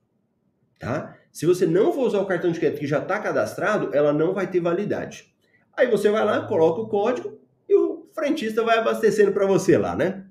tá? 0.79 1.15
Se 1.31 1.45
você 1.45 1.67
não 1.67 1.93
for 1.93 2.07
usar 2.07 2.21
o 2.21 2.27
cartão 2.27 2.53
de 2.53 2.59
crédito 2.59 2.81
que 2.81 2.87
já 2.87 3.01
está 3.01 3.19
cadastrado, 3.19 3.95
ela 3.95 4.15
não 4.15 4.33
vai 4.33 4.51
ter 4.51 4.61
validade. 4.61 5.35
Aí 5.77 5.91
você 5.91 6.09
vai 6.09 6.25
lá, 6.25 6.47
coloca 6.47 6.81
o 6.81 6.89
código 6.89 7.39
e 7.69 7.75
o 7.75 8.09
frentista 8.15 8.63
vai 8.63 8.79
abastecendo 8.79 9.33
para 9.33 9.45
você 9.45 9.77
lá, 9.77 9.95
né? 9.95 10.24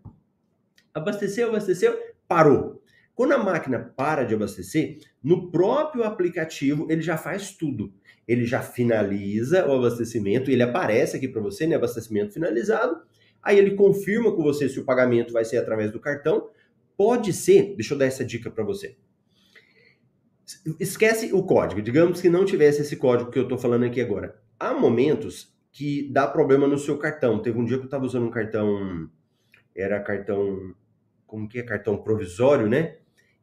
Abasteceu, 0.93 1.49
abasteceu, 1.49 1.97
parou. 2.27 2.83
Quando 3.15 3.33
a 3.33 3.37
máquina 3.37 3.93
para 3.95 4.23
de 4.23 4.33
abastecer, 4.33 4.97
no 5.23 5.51
próprio 5.51 6.03
aplicativo 6.03 6.87
ele 6.89 7.01
já 7.01 7.17
faz 7.17 7.51
tudo. 7.55 7.93
Ele 8.27 8.45
já 8.45 8.61
finaliza 8.61 9.67
o 9.67 9.73
abastecimento, 9.73 10.49
ele 10.49 10.63
aparece 10.63 11.17
aqui 11.17 11.27
para 11.27 11.41
você, 11.41 11.67
né? 11.67 11.75
Abastecimento 11.75 12.33
finalizado. 12.33 13.01
Aí 13.41 13.59
ele 13.59 13.75
confirma 13.75 14.33
com 14.35 14.41
você 14.41 14.69
se 14.69 14.79
o 14.79 14.85
pagamento 14.85 15.33
vai 15.33 15.43
ser 15.45 15.57
através 15.57 15.91
do 15.91 15.99
cartão. 15.99 16.49
Pode 16.95 17.33
ser, 17.33 17.75
deixa 17.75 17.93
eu 17.93 17.97
dar 17.97 18.05
essa 18.05 18.23
dica 18.23 18.49
para 18.49 18.63
você. 18.63 18.95
Esquece 20.79 21.33
o 21.33 21.43
código. 21.43 21.81
Digamos 21.81 22.21
que 22.21 22.29
não 22.29 22.45
tivesse 22.45 22.81
esse 22.81 22.95
código 22.95 23.29
que 23.29 23.39
eu 23.39 23.43
estou 23.43 23.57
falando 23.57 23.85
aqui 23.85 23.99
agora. 23.99 24.39
Há 24.59 24.73
momentos 24.73 25.53
que 25.71 26.09
dá 26.11 26.27
problema 26.27 26.67
no 26.67 26.77
seu 26.77 26.97
cartão. 26.97 27.41
Teve 27.41 27.59
um 27.59 27.65
dia 27.65 27.77
que 27.77 27.83
eu 27.83 27.87
estava 27.87 28.05
usando 28.05 28.25
um 28.25 28.31
cartão. 28.31 29.09
Era 29.75 29.99
cartão. 29.99 30.73
Como 31.33 31.49
que 31.49 31.57
é? 31.57 31.63
Cartão 31.63 31.97
provisório, 31.97 32.69
né? 32.69 32.97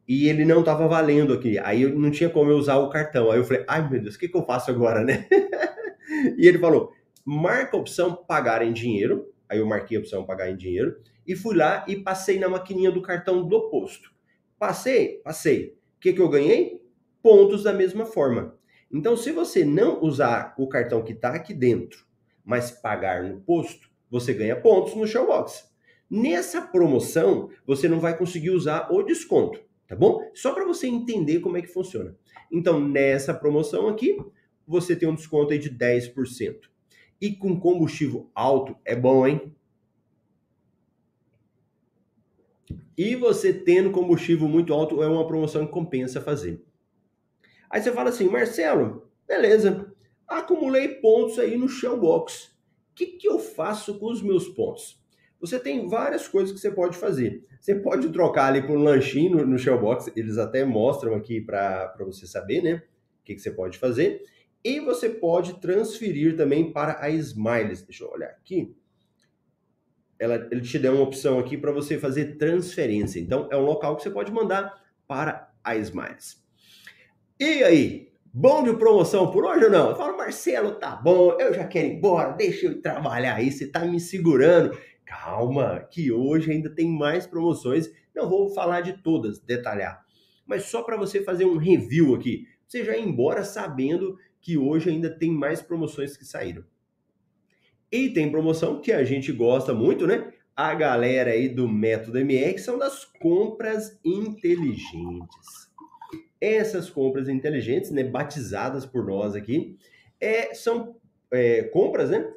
E 0.07 0.29
ele 0.29 0.45
não 0.45 0.61
estava 0.61 0.87
valendo 0.87 1.33
aqui. 1.33 1.59
Aí 1.59 1.81
eu 1.81 1.99
não 1.99 2.09
tinha 2.09 2.29
como 2.29 2.49
eu 2.49 2.55
usar 2.55 2.77
o 2.77 2.89
cartão. 2.89 3.29
Aí 3.29 3.37
eu 3.37 3.43
falei, 3.43 3.65
ai 3.67 3.89
meu 3.89 4.01
Deus, 4.01 4.15
o 4.15 4.17
que, 4.17 4.29
que 4.29 4.37
eu 4.37 4.45
faço 4.45 4.71
agora, 4.71 5.03
né? 5.03 5.27
e 6.39 6.47
ele 6.47 6.57
falou: 6.57 6.93
marca 7.25 7.75
a 7.75 7.79
opção 7.81 8.15
pagar 8.15 8.65
em 8.65 8.71
dinheiro. 8.71 9.29
Aí 9.49 9.59
eu 9.59 9.65
marquei 9.65 9.97
a 9.97 9.99
opção 9.99 10.25
pagar 10.25 10.49
em 10.49 10.55
dinheiro 10.55 11.01
e 11.27 11.35
fui 11.35 11.53
lá 11.53 11.83
e 11.85 11.97
passei 11.97 12.39
na 12.39 12.47
maquininha 12.47 12.93
do 12.93 13.01
cartão 13.01 13.45
do 13.45 13.69
posto. 13.69 14.09
Passei, 14.57 15.19
passei. 15.21 15.75
O 15.97 15.99
que, 15.99 16.13
que 16.13 16.21
eu 16.21 16.29
ganhei? 16.29 16.81
Pontos 17.21 17.63
da 17.63 17.73
mesma 17.73 18.05
forma. 18.05 18.55
Então, 18.89 19.17
se 19.17 19.33
você 19.33 19.65
não 19.65 20.01
usar 20.01 20.55
o 20.57 20.65
cartão 20.69 21.03
que 21.03 21.11
está 21.11 21.31
aqui 21.35 21.53
dentro, 21.53 22.05
mas 22.41 22.71
pagar 22.71 23.21
no 23.21 23.41
posto, 23.41 23.89
você 24.09 24.33
ganha 24.33 24.55
pontos 24.55 24.95
no 24.95 25.05
Showbox. 25.05 25.70
Nessa 26.13 26.61
promoção, 26.61 27.49
você 27.65 27.87
não 27.87 27.97
vai 27.97 28.17
conseguir 28.17 28.49
usar 28.49 28.91
o 28.91 29.01
desconto, 29.01 29.61
tá 29.87 29.95
bom? 29.95 30.29
Só 30.33 30.53
para 30.53 30.65
você 30.65 30.85
entender 30.85 31.39
como 31.39 31.55
é 31.55 31.61
que 31.61 31.69
funciona. 31.69 32.13
Então, 32.51 32.85
nessa 32.85 33.33
promoção 33.33 33.87
aqui, 33.87 34.17
você 34.67 34.93
tem 34.93 35.07
um 35.07 35.15
desconto 35.15 35.53
aí 35.53 35.57
de 35.57 35.69
10%. 35.69 36.69
E 37.21 37.33
com 37.33 37.57
combustível 37.57 38.29
alto 38.35 38.75
é 38.83 38.93
bom, 38.93 39.25
hein? 39.25 39.55
E 42.97 43.15
você 43.15 43.53
tendo 43.53 43.91
combustível 43.91 44.49
muito 44.49 44.73
alto 44.73 45.01
é 45.01 45.07
uma 45.07 45.25
promoção 45.25 45.65
que 45.65 45.71
compensa 45.71 46.19
fazer. 46.19 46.61
Aí 47.69 47.81
você 47.81 47.89
fala 47.93 48.09
assim, 48.09 48.27
Marcelo, 48.27 49.09
beleza, 49.25 49.95
acumulei 50.27 50.89
pontos 50.89 51.39
aí 51.39 51.55
no 51.55 51.69
Shellbox. 51.69 52.47
O 52.91 52.95
que, 52.95 53.05
que 53.05 53.29
eu 53.29 53.39
faço 53.39 53.97
com 53.97 54.11
os 54.11 54.21
meus 54.21 54.49
pontos? 54.49 55.00
Você 55.41 55.59
tem 55.59 55.87
várias 55.89 56.27
coisas 56.27 56.53
que 56.53 56.59
você 56.59 56.69
pode 56.69 56.95
fazer. 56.95 57.43
Você 57.59 57.75
pode 57.75 58.09
trocar 58.09 58.45
ali 58.47 58.61
por 58.61 58.77
um 58.77 58.83
lanchinho 58.83 59.37
no, 59.37 59.45
no 59.45 59.57
Shellbox, 59.57 60.11
eles 60.15 60.37
até 60.37 60.63
mostram 60.63 61.15
aqui 61.15 61.41
para 61.41 61.93
você 61.99 62.27
saber, 62.27 62.61
né? 62.61 62.83
O 63.21 63.23
que, 63.25 63.35
que 63.35 63.41
você 63.41 63.51
pode 63.51 63.77
fazer. 63.77 64.23
E 64.63 64.79
você 64.79 65.09
pode 65.09 65.59
transferir 65.59 66.37
também 66.37 66.71
para 66.71 67.01
a 67.01 67.09
Smiles. 67.09 67.81
Deixa 67.81 68.03
eu 68.03 68.11
olhar 68.11 68.29
aqui. 68.29 68.75
Ela, 70.19 70.47
ele 70.51 70.61
te 70.61 70.77
dá 70.77 70.91
uma 70.91 71.01
opção 71.01 71.39
aqui 71.39 71.57
para 71.57 71.71
você 71.71 71.97
fazer 71.97 72.37
transferência. 72.37 73.19
Então, 73.19 73.49
é 73.51 73.57
um 73.57 73.65
local 73.65 73.95
que 73.95 74.03
você 74.03 74.11
pode 74.11 74.31
mandar 74.31 74.79
para 75.07 75.51
a 75.63 75.75
Smiles. 75.75 76.43
E 77.39 77.63
aí? 77.63 78.11
Bom 78.33 78.63
de 78.63 78.73
promoção 78.77 79.29
por 79.29 79.43
hoje 79.43 79.65
ou 79.65 79.71
não? 79.71 79.89
Eu 79.89 79.95
falo, 79.95 80.15
Marcelo, 80.15 80.75
tá 80.75 80.95
bom, 80.95 81.35
eu 81.37 81.53
já 81.53 81.67
quero 81.67 81.87
ir 81.87 81.95
embora, 81.95 82.31
deixa 82.31 82.67
eu 82.67 82.81
trabalhar 82.81 83.35
aí, 83.35 83.51
você 83.51 83.67
tá 83.67 83.83
me 83.83 83.99
segurando. 83.99 84.71
Calma, 85.11 85.81
que 85.91 86.09
hoje 86.09 86.53
ainda 86.53 86.69
tem 86.69 86.89
mais 86.89 87.27
promoções. 87.27 87.91
Não 88.15 88.29
vou 88.29 88.49
falar 88.53 88.79
de 88.79 89.03
todas, 89.03 89.39
detalhar. 89.39 90.05
Mas 90.47 90.63
só 90.63 90.83
para 90.83 90.95
você 90.95 91.21
fazer 91.21 91.43
um 91.43 91.57
review 91.57 92.15
aqui. 92.15 92.47
Você 92.65 92.85
já 92.85 92.95
ir 92.95 93.05
embora 93.05 93.43
sabendo 93.43 94.17
que 94.39 94.57
hoje 94.57 94.89
ainda 94.89 95.09
tem 95.09 95.29
mais 95.29 95.61
promoções 95.61 96.15
que 96.15 96.23
saíram. 96.23 96.63
E 97.91 98.09
tem 98.09 98.31
promoção 98.31 98.79
que 98.79 98.93
a 98.93 99.03
gente 99.03 99.33
gosta 99.33 99.73
muito, 99.73 100.07
né? 100.07 100.31
A 100.55 100.73
galera 100.73 101.31
aí 101.31 101.49
do 101.49 101.67
Método 101.67 102.17
MR, 102.17 102.57
são 102.57 102.79
das 102.79 103.03
compras 103.03 103.99
inteligentes. 104.05 105.69
Essas 106.39 106.89
compras 106.89 107.27
inteligentes, 107.27 107.91
né, 107.91 108.03
batizadas 108.05 108.85
por 108.85 109.05
nós 109.05 109.35
aqui, 109.35 109.77
é, 110.21 110.53
são 110.53 110.95
é, 111.31 111.63
compras, 111.63 112.09
né, 112.09 112.33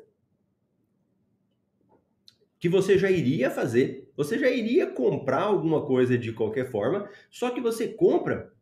que 2.64 2.68
você 2.70 2.96
já 2.96 3.10
iria 3.10 3.50
fazer, 3.50 4.10
você 4.16 4.38
já 4.38 4.48
iria 4.48 4.86
comprar 4.86 5.42
alguma 5.42 5.84
coisa 5.84 6.16
de 6.16 6.32
qualquer 6.32 6.70
forma, 6.70 7.10
só 7.30 7.50
que 7.50 7.60
você 7.60 7.88
compra 7.88 8.54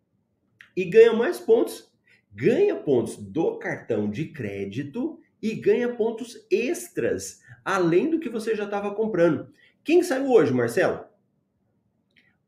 e 0.77 0.85
ganha 0.85 1.13
mais 1.13 1.39
pontos. 1.39 1.89
Ganha 2.33 2.75
pontos 2.75 3.17
do 3.17 3.61
cartão 3.61 4.11
de 4.11 4.25
crédito 4.25 5.21
e 5.41 5.55
ganha 5.55 5.95
pontos 5.95 6.45
extras, 6.51 7.43
além 7.65 8.11
do 8.11 8.19
que 8.19 8.29
você 8.29 8.57
já 8.57 8.65
estava 8.65 8.93
comprando. 8.93 9.53
Quem 9.85 10.03
saiu 10.03 10.33
hoje, 10.33 10.53
Marcelo? 10.53 11.05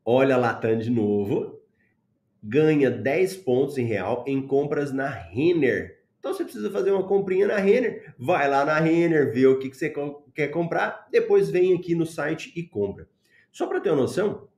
Olha 0.03 0.35
a 0.35 0.37
Latam 0.37 0.77
de 0.77 0.89
novo. 0.89 1.61
Ganha 2.43 2.91
10 2.91 3.37
pontos 3.37 3.77
em 3.77 3.85
real 3.85 4.25
em 4.27 4.45
compras 4.45 4.91
na 4.91 5.07
Renner. 5.07 6.03
Então 6.25 6.33
você 6.33 6.43
precisa 6.43 6.71
fazer 6.71 6.89
uma 6.89 7.07
comprinha 7.07 7.45
na 7.45 7.57
Renner, 7.57 8.15
vai 8.17 8.49
lá 8.49 8.65
na 8.65 8.79
Renner, 8.79 9.31
vê 9.31 9.45
o 9.45 9.59
que, 9.59 9.69
que 9.69 9.77
você 9.77 9.93
quer 10.33 10.47
comprar, 10.47 11.07
depois 11.11 11.51
vem 11.51 11.75
aqui 11.75 11.93
no 11.93 12.03
site 12.03 12.51
e 12.55 12.63
compra. 12.63 13.07
Só 13.51 13.67
para 13.67 13.79
ter 13.79 13.91
uma 13.91 14.01
noção, 14.01 14.49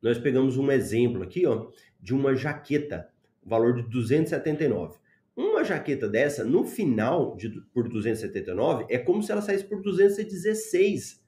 nós 0.00 0.16
pegamos 0.16 0.56
um 0.56 0.72
exemplo 0.72 1.22
aqui, 1.22 1.44
ó, 1.44 1.68
de 2.00 2.14
uma 2.14 2.34
jaqueta, 2.34 3.06
valor 3.44 3.74
de 3.74 3.82
279. 3.82 4.98
Uma 5.36 5.62
jaqueta 5.62 6.08
dessa, 6.08 6.42
no 6.42 6.64
final 6.64 7.36
de 7.36 7.50
por 7.74 7.86
279, 7.86 8.86
é 8.88 8.96
como 8.96 9.22
se 9.22 9.30
ela 9.30 9.42
saísse 9.42 9.64
por 9.64 9.82
216. 9.82 11.22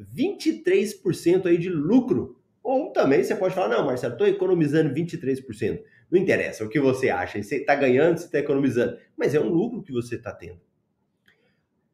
23% 0.00 1.46
aí 1.46 1.58
de 1.58 1.70
lucro. 1.70 2.40
Ou 2.62 2.92
também 2.92 3.24
você 3.24 3.34
pode 3.34 3.56
falar, 3.56 3.76
não, 3.76 3.84
Marcelo, 3.84 4.12
estou 4.12 4.28
economizando 4.28 4.94
23%. 4.94 5.82
Não 6.10 6.18
interessa 6.18 6.64
o 6.64 6.68
que 6.68 6.80
você 6.80 7.10
acha, 7.10 7.42
você 7.42 7.56
está 7.56 7.74
ganhando, 7.74 8.18
você 8.18 8.24
está 8.24 8.38
economizando, 8.38 8.98
mas 9.16 9.34
é 9.34 9.40
um 9.40 9.48
lucro 9.48 9.82
que 9.82 9.92
você 9.92 10.16
está 10.16 10.32
tendo. 10.32 10.60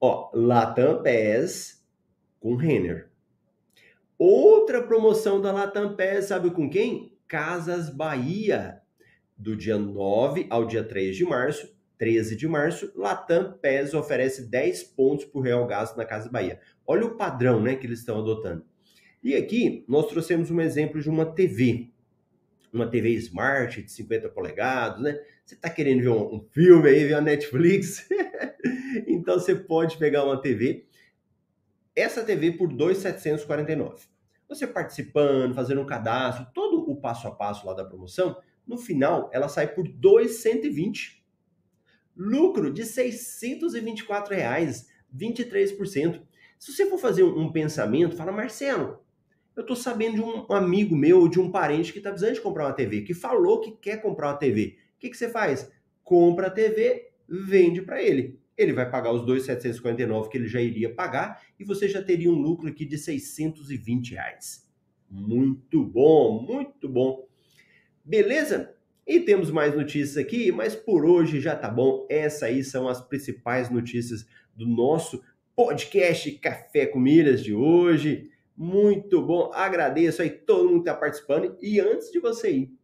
Ó, 0.01 0.31
Latam 0.35 1.03
PES 1.03 1.83
com 2.39 2.55
Renner. 2.55 3.11
Outra 4.19 4.83
promoção 4.83 5.41
da 5.41 5.51
Latam 5.51 5.97
PES, 5.97 6.27
sabe 6.27 6.51
com 6.51 6.69
quem? 6.69 7.19
Casas 7.27 7.91
Bahia. 7.91 8.81
Do 9.37 9.57
dia 9.57 9.77
9 9.77 10.47
ao 10.49 10.65
dia 10.65 10.85
3 10.85 11.17
de 11.17 11.25
março, 11.25 11.75
13 11.99 12.37
de 12.37 12.47
março, 12.47 12.93
Latam 12.95 13.59
PES 13.61 13.95
oferece 13.95 14.49
10 14.49 14.85
pontos 14.85 15.25
por 15.25 15.41
real 15.41 15.67
gasto 15.67 15.97
na 15.97 16.05
Casa 16.05 16.31
Bahia. 16.31 16.61
Olha 16.87 17.07
o 17.07 17.17
padrão 17.17 17.61
né, 17.61 17.75
que 17.75 17.87
eles 17.87 17.99
estão 17.99 18.19
adotando. 18.19 18.65
E 19.23 19.35
aqui 19.35 19.85
nós 19.89 20.07
trouxemos 20.07 20.51
um 20.51 20.61
exemplo 20.61 21.01
de 21.01 21.09
uma 21.09 21.25
TV 21.25 21.94
uma 22.75 22.89
TV 22.89 23.11
Smart 23.11 23.83
de 23.83 23.91
50 23.91 24.29
polegadas, 24.31 25.01
né? 25.01 25.19
Você 25.45 25.55
está 25.55 25.71
querendo 25.71 26.03
ver 26.03 26.09
um, 26.09 26.37
um, 26.37 26.41
filme 26.51 26.89
aí, 26.89 27.05
ver 27.05 27.15
a 27.15 27.21
Netflix? 27.21 28.09
então 29.07 29.39
você 29.39 29.55
pode 29.55 29.97
pegar 29.97 30.25
uma 30.25 30.41
TV, 30.41 30.87
essa 31.95 32.25
TV 32.25 32.53
por 32.53 32.73
2,749. 32.73 34.07
Você 34.49 34.67
participando, 34.67 35.55
fazendo 35.55 35.81
um 35.81 35.87
cadastro, 35.87 36.47
todo 36.53 36.91
o 36.91 36.97
passo 36.97 37.29
a 37.29 37.31
passo 37.31 37.67
lá 37.67 37.75
da 37.75 37.85
promoção, 37.85 38.37
no 38.67 38.77
final 38.77 39.31
ela 39.33 39.49
sai 39.49 39.69
por 39.69 39.87
2,120. 39.87 41.23
Lucro 42.17 42.73
de 42.73 42.85
624 42.85 44.35
reais, 44.35 44.89
23%. 45.15 46.23
Se 46.59 46.73
você 46.73 46.87
for 46.87 46.99
fazer 46.99 47.23
um, 47.23 47.41
um 47.41 47.53
pensamento, 47.53 48.17
fala, 48.17 48.33
Marcelo, 48.33 49.04
eu 49.57 49.61
estou 49.61 49.77
sabendo 49.77 50.15
de 50.15 50.21
um 50.21 50.53
amigo 50.53 50.97
meu, 50.97 51.29
de 51.29 51.41
um 51.41 51.51
parente 51.51 51.93
que 51.93 51.99
está 51.99 52.11
precisando 52.11 52.35
de 52.35 52.41
comprar 52.41 52.67
uma 52.67 52.73
TV, 52.73 53.03
que 53.03 53.15
falou 53.15 53.61
que 53.61 53.73
quer 53.73 54.03
comprar 54.03 54.29
uma 54.29 54.37
TV. 54.37 54.77
O 54.97 55.01
que, 55.01 55.11
que 55.11 55.17
você 55.17 55.29
faz? 55.29 55.71
Compra 56.03 56.49
a 56.49 56.51
TV, 56.51 57.11
vende 57.29 57.83
para 57.83 58.03
ele. 58.03 58.39
Ele 58.57 58.73
vai 58.73 58.89
pagar 58.89 59.13
os 59.13 59.25
2,749 59.25 60.29
que 60.29 60.39
ele 60.39 60.47
já 60.47 60.61
iria 60.61 60.93
pagar 60.93 61.43
e 61.59 61.65
você 61.65 61.89
já 61.89 62.03
teria 62.03 62.31
um 62.31 62.39
lucro 62.39 62.69
aqui 62.69 62.85
de 62.85 62.97
620 62.97 64.13
reais. 64.13 64.69
Muito 65.11 65.85
bom, 65.85 66.43
muito 66.43 66.89
bom. 66.89 67.29
Beleza? 68.05 68.75
E 69.07 69.21
temos 69.21 69.51
mais 69.51 69.75
notícias 69.75 70.17
aqui, 70.17 70.51
mas 70.51 70.75
por 70.75 71.05
hoje 71.05 71.41
já 71.41 71.55
tá 71.55 71.69
bom. 71.69 72.07
Essas 72.09 72.43
aí 72.45 72.65
são 72.65 72.89
as 72.89 73.01
principais 73.01 73.71
notícias 73.71 74.27
do 74.55 74.67
nosso 74.67 75.23
podcast 75.55 76.31
Café 76.33 76.87
com 76.87 76.99
Milhas 76.99 77.43
de 77.43 77.55
hoje. 77.55 78.31
Muito 78.57 79.21
bom, 79.21 79.51
agradeço 79.53 80.23
aí 80.23 80.31
todo 80.31 80.69
mundo 80.69 80.85
que 80.85 80.89
está 80.89 80.95
participando. 80.95 81.57
E 81.61 81.81
antes 81.81 82.11
de 82.11 82.21
você 82.21 82.51
ir, 82.51 82.79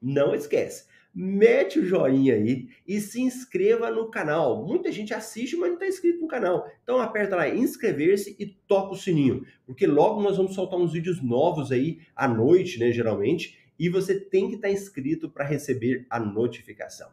não 0.00 0.34
esquece, 0.34 0.86
mete 1.14 1.78
o 1.78 1.84
joinha 1.84 2.34
aí 2.34 2.68
e 2.86 3.00
se 3.00 3.20
inscreva 3.20 3.90
no 3.90 4.10
canal. 4.10 4.64
Muita 4.64 4.90
gente 4.90 5.12
assiste, 5.12 5.56
mas 5.56 5.68
não 5.68 5.74
está 5.74 5.86
inscrito 5.86 6.20
no 6.20 6.28
canal. 6.28 6.70
Então 6.82 6.98
aperta 6.98 7.36
lá 7.36 7.48
inscrever-se 7.48 8.36
e 8.38 8.46
toca 8.46 8.92
o 8.92 8.96
sininho, 8.96 9.44
porque 9.66 9.86
logo 9.86 10.22
nós 10.22 10.36
vamos 10.36 10.54
soltar 10.54 10.78
uns 10.78 10.92
vídeos 10.92 11.22
novos 11.22 11.70
aí 11.70 11.98
à 12.16 12.26
noite, 12.26 12.78
né, 12.78 12.90
geralmente, 12.90 13.58
e 13.78 13.88
você 13.88 14.18
tem 14.18 14.48
que 14.48 14.56
estar 14.56 14.68
tá 14.68 14.74
inscrito 14.74 15.28
para 15.28 15.44
receber 15.44 16.06
a 16.08 16.18
notificação. 16.18 17.10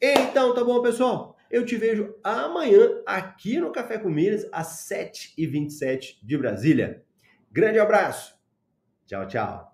Então, 0.00 0.54
tá 0.54 0.64
bom, 0.64 0.80
pessoal? 0.82 1.36
Eu 1.50 1.66
te 1.66 1.76
vejo 1.76 2.14
amanhã 2.22 3.02
aqui 3.04 3.58
no 3.58 3.72
Café 3.72 3.98
com 3.98 4.08
Milhas, 4.08 4.48
às 4.52 4.88
7h27 4.88 6.18
de 6.22 6.38
Brasília. 6.38 7.04
Grande 7.50 7.80
abraço. 7.80 8.38
Tchau, 9.06 9.26
tchau. 9.26 9.69